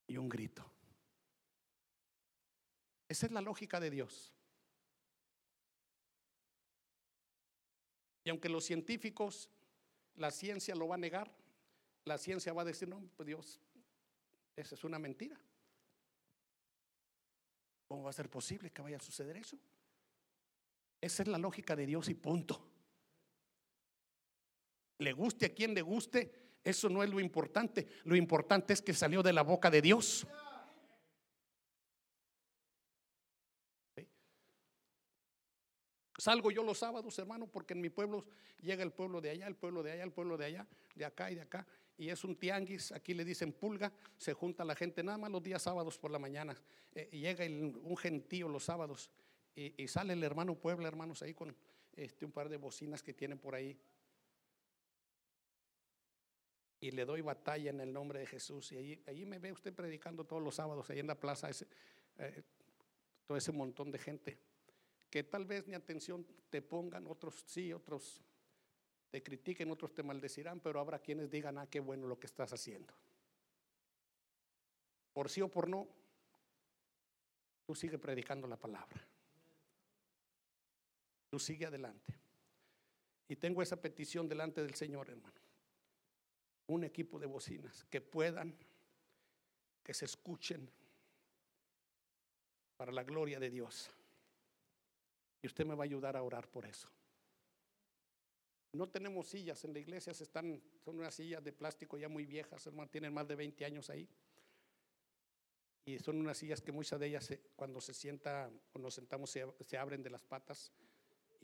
[0.06, 0.64] y un grito.
[3.06, 4.32] Esa es la lógica de Dios.
[8.24, 9.50] Y aunque los científicos,
[10.14, 11.30] la ciencia lo va a negar,
[12.06, 13.60] la ciencia va a decir, no, pues Dios,
[14.56, 15.38] esa es una mentira.
[17.86, 19.58] ¿Cómo va a ser posible que vaya a suceder eso?
[21.04, 22.66] Esa es la lógica de Dios y punto.
[24.96, 26.32] Le guste a quien le guste,
[26.64, 27.86] eso no es lo importante.
[28.04, 30.26] Lo importante es que salió de la boca de Dios.
[36.16, 38.24] Salgo yo los sábados, hermano, porque en mi pueblo
[38.62, 41.30] llega el pueblo de allá, el pueblo de allá, el pueblo de allá, de acá
[41.30, 41.66] y de acá.
[41.98, 45.42] Y es un tianguis, aquí le dicen pulga, se junta la gente nada más los
[45.42, 46.56] días sábados por la mañana.
[46.94, 49.10] Eh, llega un gentío los sábados
[49.56, 51.54] y, sale el hermano Puebla, hermanos, ahí con
[51.94, 53.78] este, un par de bocinas que tienen por ahí.
[56.80, 58.72] Y le doy batalla en el nombre de Jesús.
[58.72, 61.50] Y allí me ve usted predicando todos los sábados, ahí en la plaza,
[62.18, 62.42] eh,
[63.26, 64.38] todo ese montón de gente.
[65.08, 68.20] Que tal vez ni atención te pongan, otros sí, otros
[69.10, 72.52] te critiquen, otros te maldecirán, pero habrá quienes digan, ah, qué bueno lo que estás
[72.52, 72.92] haciendo.
[75.12, 75.86] Por sí o por no,
[77.64, 79.13] tú sigue predicando la palabra
[81.38, 82.14] sigue adelante.
[83.28, 85.40] Y tengo esa petición delante del Señor, hermano.
[86.66, 88.54] Un equipo de bocinas que puedan,
[89.82, 90.70] que se escuchen
[92.76, 93.90] para la gloria de Dios.
[95.42, 96.88] Y usted me va a ayudar a orar por eso.
[98.72, 102.66] No tenemos sillas en la iglesia, están, son unas sillas de plástico ya muy viejas,
[102.66, 104.08] hermano, tienen más de 20 años ahí.
[105.86, 109.46] Y son unas sillas que muchas de ellas, cuando se sienta o nos sentamos, se,
[109.60, 110.72] se abren de las patas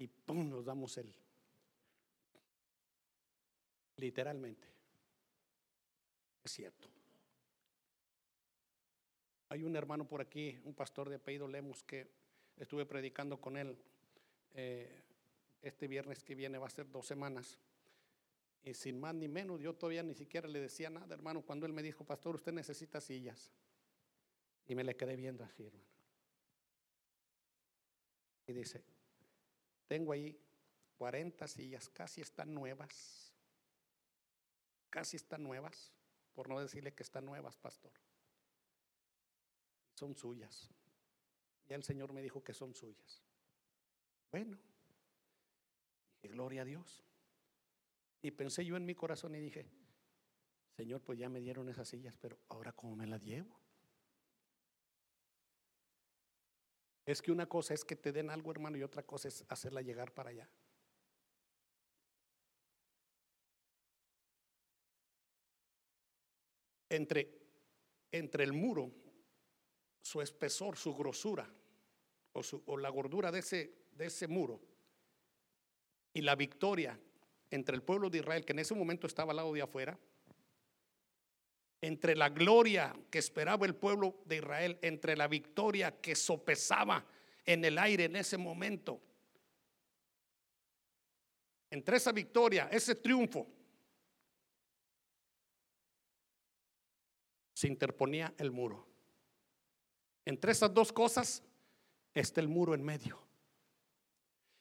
[0.01, 0.48] y ¡pum!
[0.48, 1.14] nos damos el.
[3.96, 4.66] Literalmente.
[6.42, 6.88] Es cierto.
[9.51, 12.11] Hay un hermano por aquí, un pastor de apellido Lemos, que
[12.57, 13.76] estuve predicando con él
[14.55, 15.03] eh,
[15.61, 17.59] este viernes que viene, va a ser dos semanas.
[18.62, 21.74] Y sin más ni menos, yo todavía ni siquiera le decía nada, hermano, cuando él
[21.74, 23.51] me dijo, pastor, usted necesita sillas.
[24.66, 25.84] Y me le quedé viendo así, hermano.
[28.46, 28.82] Y dice,
[29.91, 30.41] tengo ahí
[30.99, 33.34] 40 sillas, casi están nuevas.
[34.88, 35.93] Casi están nuevas,
[36.32, 37.93] por no decirle que están nuevas, pastor
[40.01, 40.70] son suyas.
[41.68, 43.22] Ya el Señor me dijo que son suyas.
[44.32, 44.59] Bueno,
[46.14, 47.05] dije, gloria a Dios.
[48.22, 49.66] Y pensé yo en mi corazón y dije,
[50.74, 53.59] Señor, pues ya me dieron esas sillas, pero ahora cómo me las llevo.
[57.07, 59.82] Es que una cosa es que te den algo, hermano, y otra cosa es hacerla
[59.82, 60.48] llegar para allá.
[66.88, 67.30] Entre,
[68.11, 68.90] entre el muro
[70.03, 71.48] su espesor, su grosura
[72.32, 74.61] o, la gordura de ese, de ese muro
[76.12, 76.98] y la victoria
[77.51, 79.98] entre el pueblo de Israel, que en ese momento estaba al lado de afuera,
[81.81, 87.05] entre la gloria que esperaba el pueblo de Israel, entre la victoria que sopesaba
[87.45, 89.01] en el aire en ese momento,
[91.70, 93.47] entre esa victoria, ese triunfo,
[97.55, 98.87] se interponía el muro.
[100.24, 101.43] Entre esas dos cosas
[102.14, 103.30] está el muro en medio.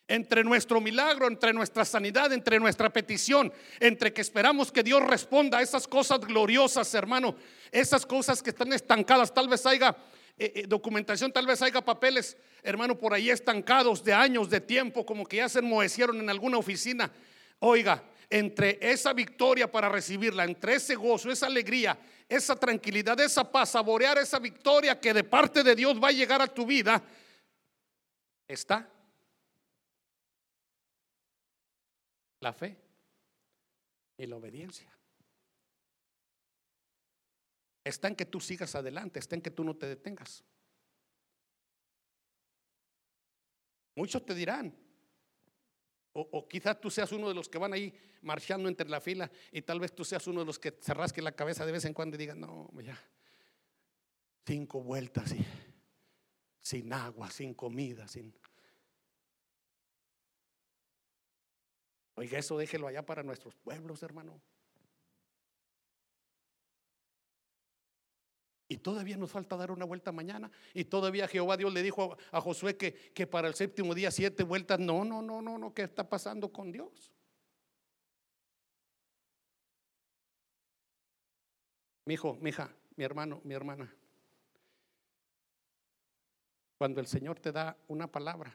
[0.09, 5.59] Entre nuestro milagro, entre nuestra sanidad, entre nuestra petición, entre que esperamos que Dios responda
[5.59, 7.35] a esas cosas gloriosas, hermano,
[7.71, 9.95] esas cosas que están estancadas, tal vez haya
[10.35, 15.05] eh, eh, documentación, tal vez haya papeles, hermano, por ahí estancados de años, de tiempo,
[15.05, 17.11] como que ya se enmohecieron en alguna oficina.
[17.59, 23.69] Oiga, entre esa victoria para recibirla, entre ese gozo, esa alegría, esa tranquilidad, esa paz,
[23.69, 27.03] saborear esa victoria que de parte de Dios va a llegar a tu vida,
[28.47, 28.89] está
[32.39, 32.77] la fe
[34.17, 34.91] y la obediencia.
[37.83, 40.43] Está en que tú sigas adelante, está en que tú no te detengas.
[43.95, 44.75] Muchos te dirán,
[46.13, 49.61] o, quizás tú seas uno de los que van ahí marchando entre la fila y
[49.61, 51.93] tal vez tú seas uno de los que se rasque la cabeza de vez en
[51.93, 52.99] cuando y diga, no, ya,
[54.45, 55.45] cinco vueltas y
[56.59, 58.35] sin agua, sin comida, sin...
[62.19, 64.41] Oiga, eso déjelo allá para nuestros pueblos, hermano.
[68.67, 70.51] Y todavía nos falta dar una vuelta mañana.
[70.73, 74.43] Y todavía Jehová Dios le dijo a Josué que, que para el séptimo día siete
[74.43, 74.81] vueltas.
[74.81, 75.73] No, no, no, no, no.
[75.73, 77.13] ¿Qué está pasando con Dios?
[82.03, 83.95] Mi hijo, mi hija, mi hermano, mi hermana.
[86.77, 88.53] Cuando el Señor te da una palabra,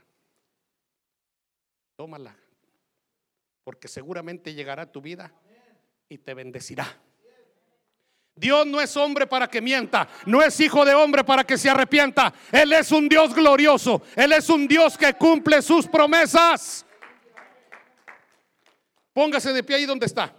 [1.96, 2.43] tómala.
[3.64, 5.32] Porque seguramente llegará tu vida
[6.08, 6.86] y te bendecirá.
[8.36, 11.70] Dios no es hombre para que mienta, no es hijo de hombre para que se
[11.70, 12.34] arrepienta.
[12.50, 16.84] Él es un Dios glorioso, Él es un Dios que cumple sus promesas.
[19.12, 20.34] Póngase de pie ahí donde está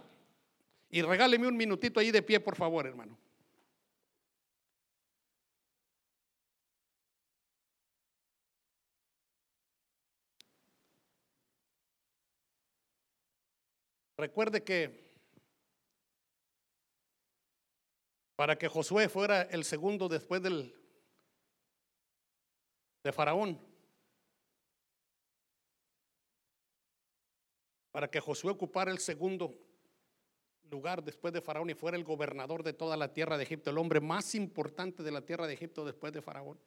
[0.90, 3.18] y regáleme un minutito ahí de pie, por favor, hermano.
[14.16, 15.04] Recuerde que
[18.36, 20.74] para que Josué fuera el segundo después del
[23.06, 23.56] de Faraón.
[27.92, 29.54] Para que Josué ocupara el segundo
[30.70, 33.78] lugar después de Faraón y fuera el gobernador de toda la tierra de Egipto, el
[33.78, 36.58] hombre más importante de la tierra de Egipto después de Faraón.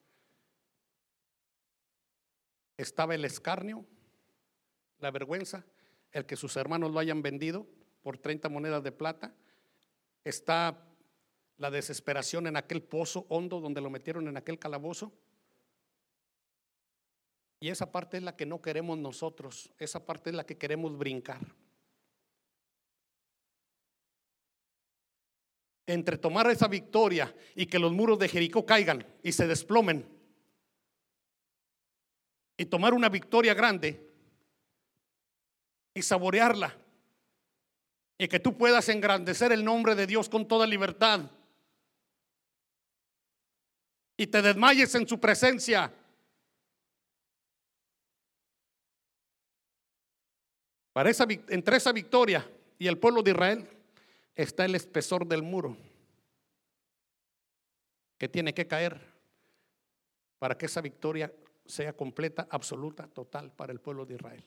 [2.77, 3.85] Estaba el escarnio,
[4.99, 5.65] la vergüenza,
[6.11, 7.67] el que sus hermanos lo hayan vendido
[8.01, 9.33] por 30 monedas de plata.
[10.23, 10.85] Está
[11.57, 15.11] la desesperación en aquel pozo hondo donde lo metieron en aquel calabozo.
[17.59, 20.97] Y esa parte es la que no queremos nosotros, esa parte es la que queremos
[20.97, 21.41] brincar.
[25.85, 30.07] Entre tomar esa victoria y que los muros de Jericó caigan y se desplomen,
[32.59, 34.08] y tomar una victoria grande
[35.99, 36.75] y saborearla,
[38.17, 41.29] y que tú puedas engrandecer el nombre de Dios con toda libertad
[44.19, 45.89] y te desmayes en su presencia.
[50.91, 52.45] Para esa, entre esa victoria
[52.77, 53.67] y el pueblo de Israel
[54.35, 55.77] está el espesor del muro
[58.17, 58.99] que tiene que caer
[60.37, 61.31] para que esa victoria
[61.65, 64.43] sea completa, absoluta, total para el pueblo de Israel.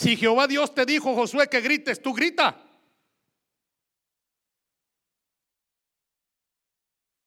[0.00, 2.58] Si Jehová Dios te dijo, Josué, que grites, tú grita.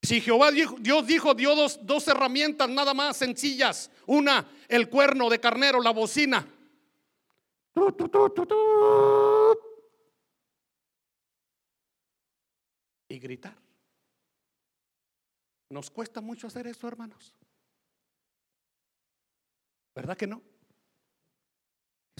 [0.02, 3.92] Si Jehová Dios dijo, dio dos, dos herramientas nada más sencillas.
[4.08, 6.48] Una, el cuerno de carnero, la bocina.
[13.08, 13.56] Y gritar.
[15.70, 17.36] Nos cuesta mucho hacer eso, hermanos.
[19.94, 20.53] ¿Verdad que no?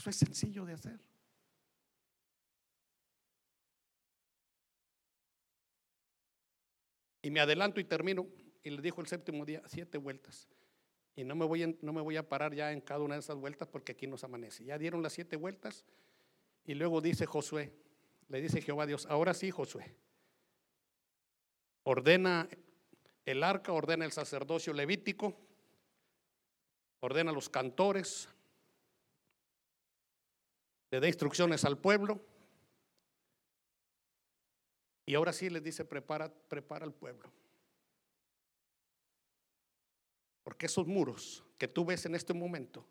[0.04, 1.00] Eso es sencillo de hacer.
[7.22, 8.28] Y me adelanto y termino.
[8.66, 10.50] Y le dijo el séptimo día, siete vueltas.
[11.16, 13.38] Y no me, voy no me voy a parar ya en cada una de esas
[13.38, 14.66] vueltas porque aquí nos amanece.
[14.66, 15.86] Ya dieron las siete vueltas.
[16.66, 17.72] Y luego dice Josué,
[18.28, 19.96] le dice Jehová Dios, ahora sí, Josué,
[21.84, 22.50] ordena
[23.26, 25.34] el arca, ordena el sacerdocio levítico,
[27.00, 28.28] ordena los cantores,
[30.94, 32.22] le da instrucciones al pueblo.
[35.08, 37.32] Y ahora sí les dice, prepara, prepara al pueblo.
[40.44, 42.86] Porque esos muros que tú ves en este momento,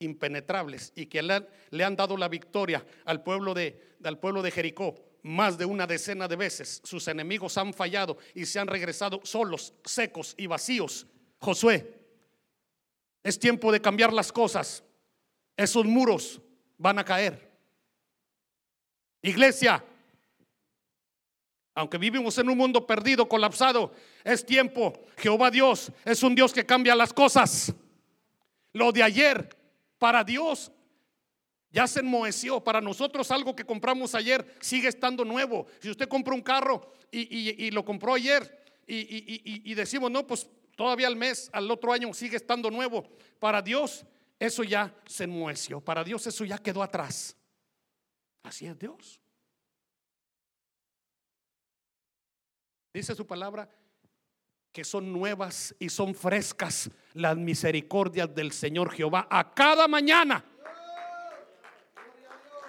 [0.00, 4.96] impenetrables y que le han, dado la victoria al pueblo, de, al pueblo de Jericó
[5.22, 9.74] más de una decena de veces, sus enemigos han fallado y se han regresado solos,
[9.84, 11.06] secos y vacíos.
[11.38, 12.00] Josué,
[13.22, 14.82] es tiempo de cambiar las cosas
[15.56, 16.40] esos muros
[16.78, 17.50] van a caer.
[19.22, 19.82] Iglesia,
[21.74, 23.92] aunque vivimos en un mundo perdido, colapsado,
[24.24, 24.92] es tiempo.
[25.16, 27.74] Jehová Dios es un Dios que cambia las cosas.
[28.72, 29.48] Lo de ayer
[29.98, 30.72] para Dios
[31.70, 32.62] ya se enmoheció.
[32.62, 35.66] Para nosotros algo que compramos ayer sigue estando nuevo.
[35.80, 41.08] Si usted compró un carro y, lo compró ayer y, y decimos, no, pues todavía
[41.08, 43.06] al mes, al otro año sigue estando nuevo.
[43.38, 44.06] Para Dios
[44.38, 45.80] eso ya se enmueció.
[45.80, 47.36] Para Dios eso ya quedó atrás.
[48.42, 49.20] Así es Dios.
[52.92, 53.68] Dice su palabra
[54.72, 60.44] que son nuevas y son frescas las misericordias del Señor Jehová a cada mañana.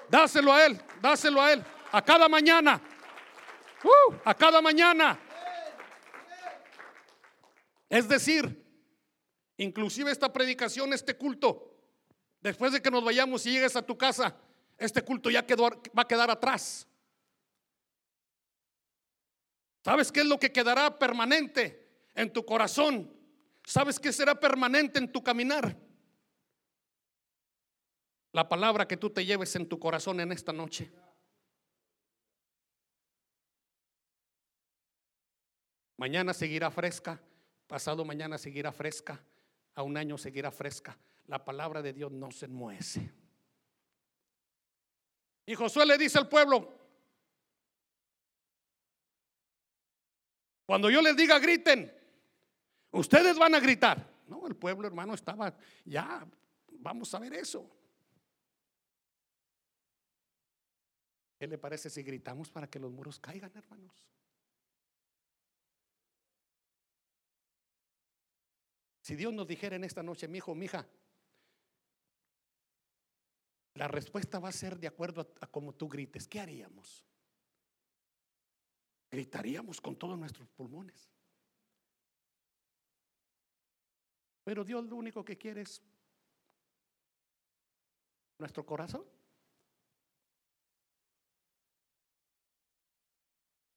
[0.10, 2.82] Dáselo a Él, dáselo a Él, a cada mañana.
[3.84, 5.20] Uh, a cada mañana.
[7.90, 8.67] Es decir,
[9.58, 11.74] Inclusive esta predicación, este culto,
[12.42, 14.38] después de que nos vayamos y llegues a tu casa,
[14.78, 15.46] este culto ya
[15.98, 16.88] va a quedar atrás.
[19.84, 23.12] ¿Sabes qué es lo que quedará permanente en tu corazón?
[23.66, 25.76] ¿Sabes qué será permanente en tu caminar?
[28.34, 30.92] La palabra que tú te lleves en tu corazón en esta noche.
[35.96, 37.20] Mañana seguirá fresca,
[37.66, 39.20] pasado mañana seguirá fresca,
[39.78, 40.98] a un año seguirá fresca.
[41.28, 43.12] La palabra de Dios no se enmuece.
[45.46, 46.68] Y Josué le dice al pueblo,
[50.66, 51.94] cuando yo les diga griten,
[52.92, 54.04] ustedes van a gritar.
[54.28, 55.56] No, el pueblo hermano estaba,
[55.86, 56.28] ya,
[56.80, 57.70] vamos a ver eso.
[61.38, 63.94] ¿Qué le parece si gritamos para que los muros caigan, hermanos?
[69.08, 70.86] Si Dios nos dijera en esta noche, mi hijo, mi hija,
[73.76, 76.28] la respuesta va a ser de acuerdo a, como tú grites.
[76.28, 77.06] ¿Qué haríamos?
[79.10, 81.10] Gritaríamos con todos nuestros pulmones.
[84.44, 85.82] Pero Dios lo único que quiere es
[88.40, 89.06] nuestro corazón.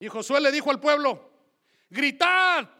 [0.01, 1.31] Y Josué le dijo al pueblo,
[1.89, 2.80] gritad,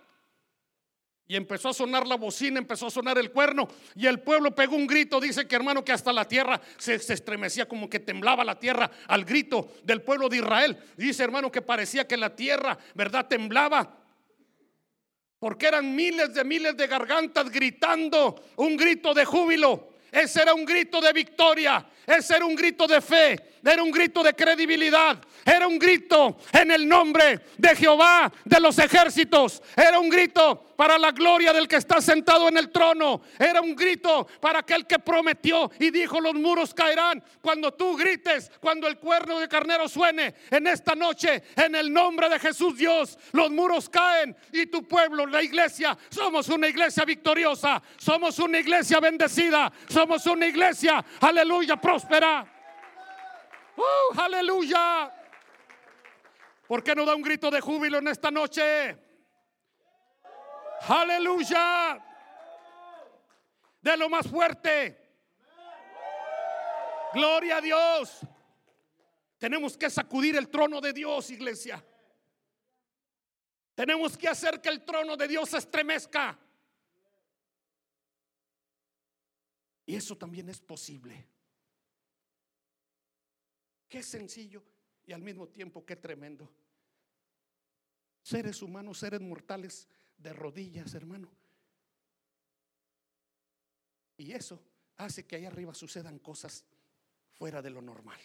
[1.31, 3.69] y empezó a sonar la bocina, empezó a sonar el cuerno.
[3.95, 5.21] Y el pueblo pegó un grito.
[5.21, 9.25] Dice que hermano que hasta la tierra se, estremecía, como que temblaba la tierra al
[9.25, 10.77] grito del pueblo de Israel.
[10.97, 13.29] Dice hermano que parecía que la tierra, ¿verdad?
[13.29, 13.97] Temblaba.
[15.39, 19.91] Porque eran miles de miles de gargantas gritando un grito de júbilo.
[20.11, 21.87] Ese era un grito de victoria.
[22.11, 23.39] Ese era un grito de fe.
[23.65, 25.19] Era un grito de credibilidad.
[25.45, 29.63] Era un grito en el nombre de Jehová de los ejércitos.
[29.77, 33.21] Era un grito para la gloria del que está sentado en el trono.
[33.39, 37.23] Era un grito para aquel que prometió y dijo los muros caerán.
[37.43, 42.31] Cuando tú grites, cuando el cuerno de carnero suene en esta noche, en el nombre
[42.31, 47.83] de Jesús Dios, los muros caen y tu pueblo, la iglesia, somos una iglesia victoriosa,
[47.99, 52.47] somos una iglesia bendecida, somos una iglesia, aleluya, próspera.
[53.77, 55.13] ¡Uh, aleluya!
[56.67, 58.97] ¿Por qué no da un grito de júbilo en esta noche?
[60.83, 62.03] Aleluya.
[63.81, 64.97] De lo más fuerte.
[67.13, 68.21] Gloria a Dios.
[69.39, 71.85] Tenemos que sacudir el trono de Dios, iglesia.
[73.75, 76.39] Tenemos que hacer que el trono de Dios se estremezca.
[79.87, 81.27] Y eso también es posible.
[83.91, 84.63] Qué sencillo
[85.05, 86.49] y al mismo tiempo qué tremendo.
[88.23, 91.29] Seres humanos, seres mortales, de rodillas, hermano.
[94.17, 94.63] Y eso
[94.97, 96.65] hace que ahí arriba sucedan cosas
[97.33, 98.21] fuera de lo normal.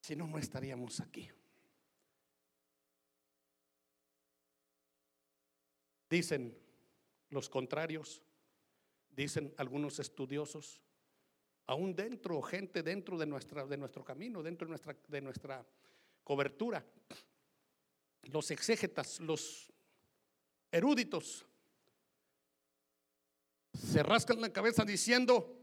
[0.00, 1.28] Si no, no estaríamos aquí.
[6.08, 6.56] Dicen
[7.30, 8.22] los contrarios,
[9.10, 10.80] dicen algunos estudiosos,
[11.68, 15.66] aún dentro, gente dentro de, nuestra, de nuestro camino, dentro de nuestra, de nuestra
[16.24, 16.84] cobertura,
[18.22, 19.70] los exégetas, los
[20.72, 21.44] eruditos,
[23.74, 25.56] se rascan la cabeza diciendo,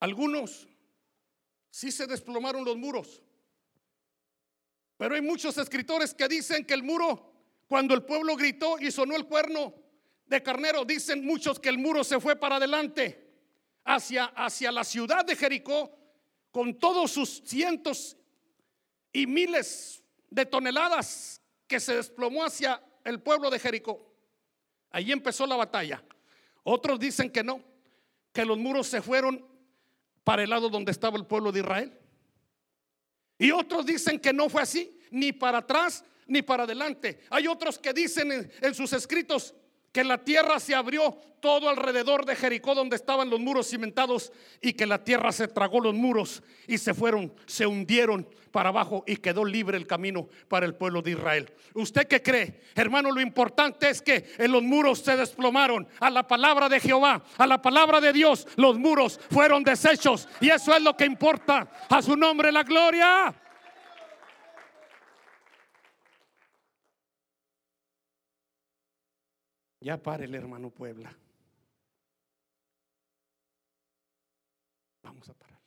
[0.00, 0.68] algunos
[1.70, 3.22] sí se desplomaron los muros,
[4.98, 7.32] pero hay muchos escritores que dicen que el muro,
[7.68, 9.87] cuando el pueblo gritó y sonó el cuerno
[10.28, 13.28] de carnero, dicen muchos que el muro se fue para adelante
[13.84, 15.90] hacia, hacia la ciudad de Jericó
[16.50, 18.16] con todos sus cientos
[19.12, 24.14] y miles de toneladas que se desplomó hacia el pueblo de Jericó.
[24.90, 26.02] Allí empezó la batalla.
[26.62, 27.62] Otros dicen que no,
[28.32, 29.46] que los muros se fueron
[30.24, 31.98] para el lado donde estaba el pueblo de Israel.
[33.38, 37.20] Y otros dicen que no fue así, ni para atrás ni para adelante.
[37.30, 39.54] Hay otros que dicen en, sus escritos
[39.92, 44.72] que la tierra se abrió todo alrededor de Jericó donde estaban los muros cimentados y
[44.72, 49.16] que la tierra se tragó los muros y se fueron, se hundieron para abajo y
[49.16, 51.52] quedó libre el camino para el pueblo de Israel.
[51.74, 52.62] ¿Usted qué cree?
[52.74, 57.22] Hermano, lo importante es que en los muros se desplomaron a la palabra de Jehová,
[57.36, 61.68] a la palabra de Dios, los muros fueron deshechos y eso es lo que importa.
[61.88, 63.34] A su nombre la gloria.
[69.80, 71.14] Ya pare el hermano Puebla.
[75.02, 75.58] Vamos a parar,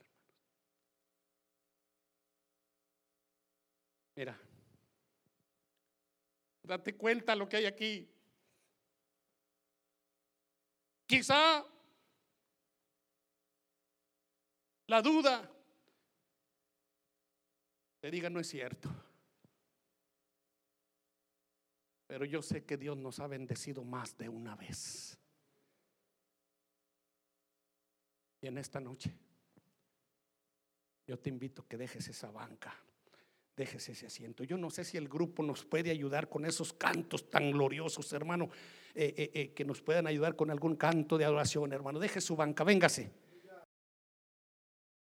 [4.15, 4.38] Mira,
[6.63, 8.07] date cuenta lo que hay aquí.
[11.07, 11.65] Quizá
[14.88, 15.49] la duda
[18.01, 18.89] te diga no es cierto.
[22.11, 25.17] Pero yo sé que Dios nos ha bendecido más de una vez.
[28.41, 29.15] Y en esta noche,
[31.07, 32.75] yo te invito a que dejes esa banca,
[33.55, 34.43] dejes ese asiento.
[34.43, 38.49] Yo no sé si el grupo nos puede ayudar con esos cantos tan gloriosos, hermano,
[38.93, 41.97] eh, eh, eh, que nos puedan ayudar con algún canto de adoración, hermano.
[41.97, 43.09] Deje su banca, véngase.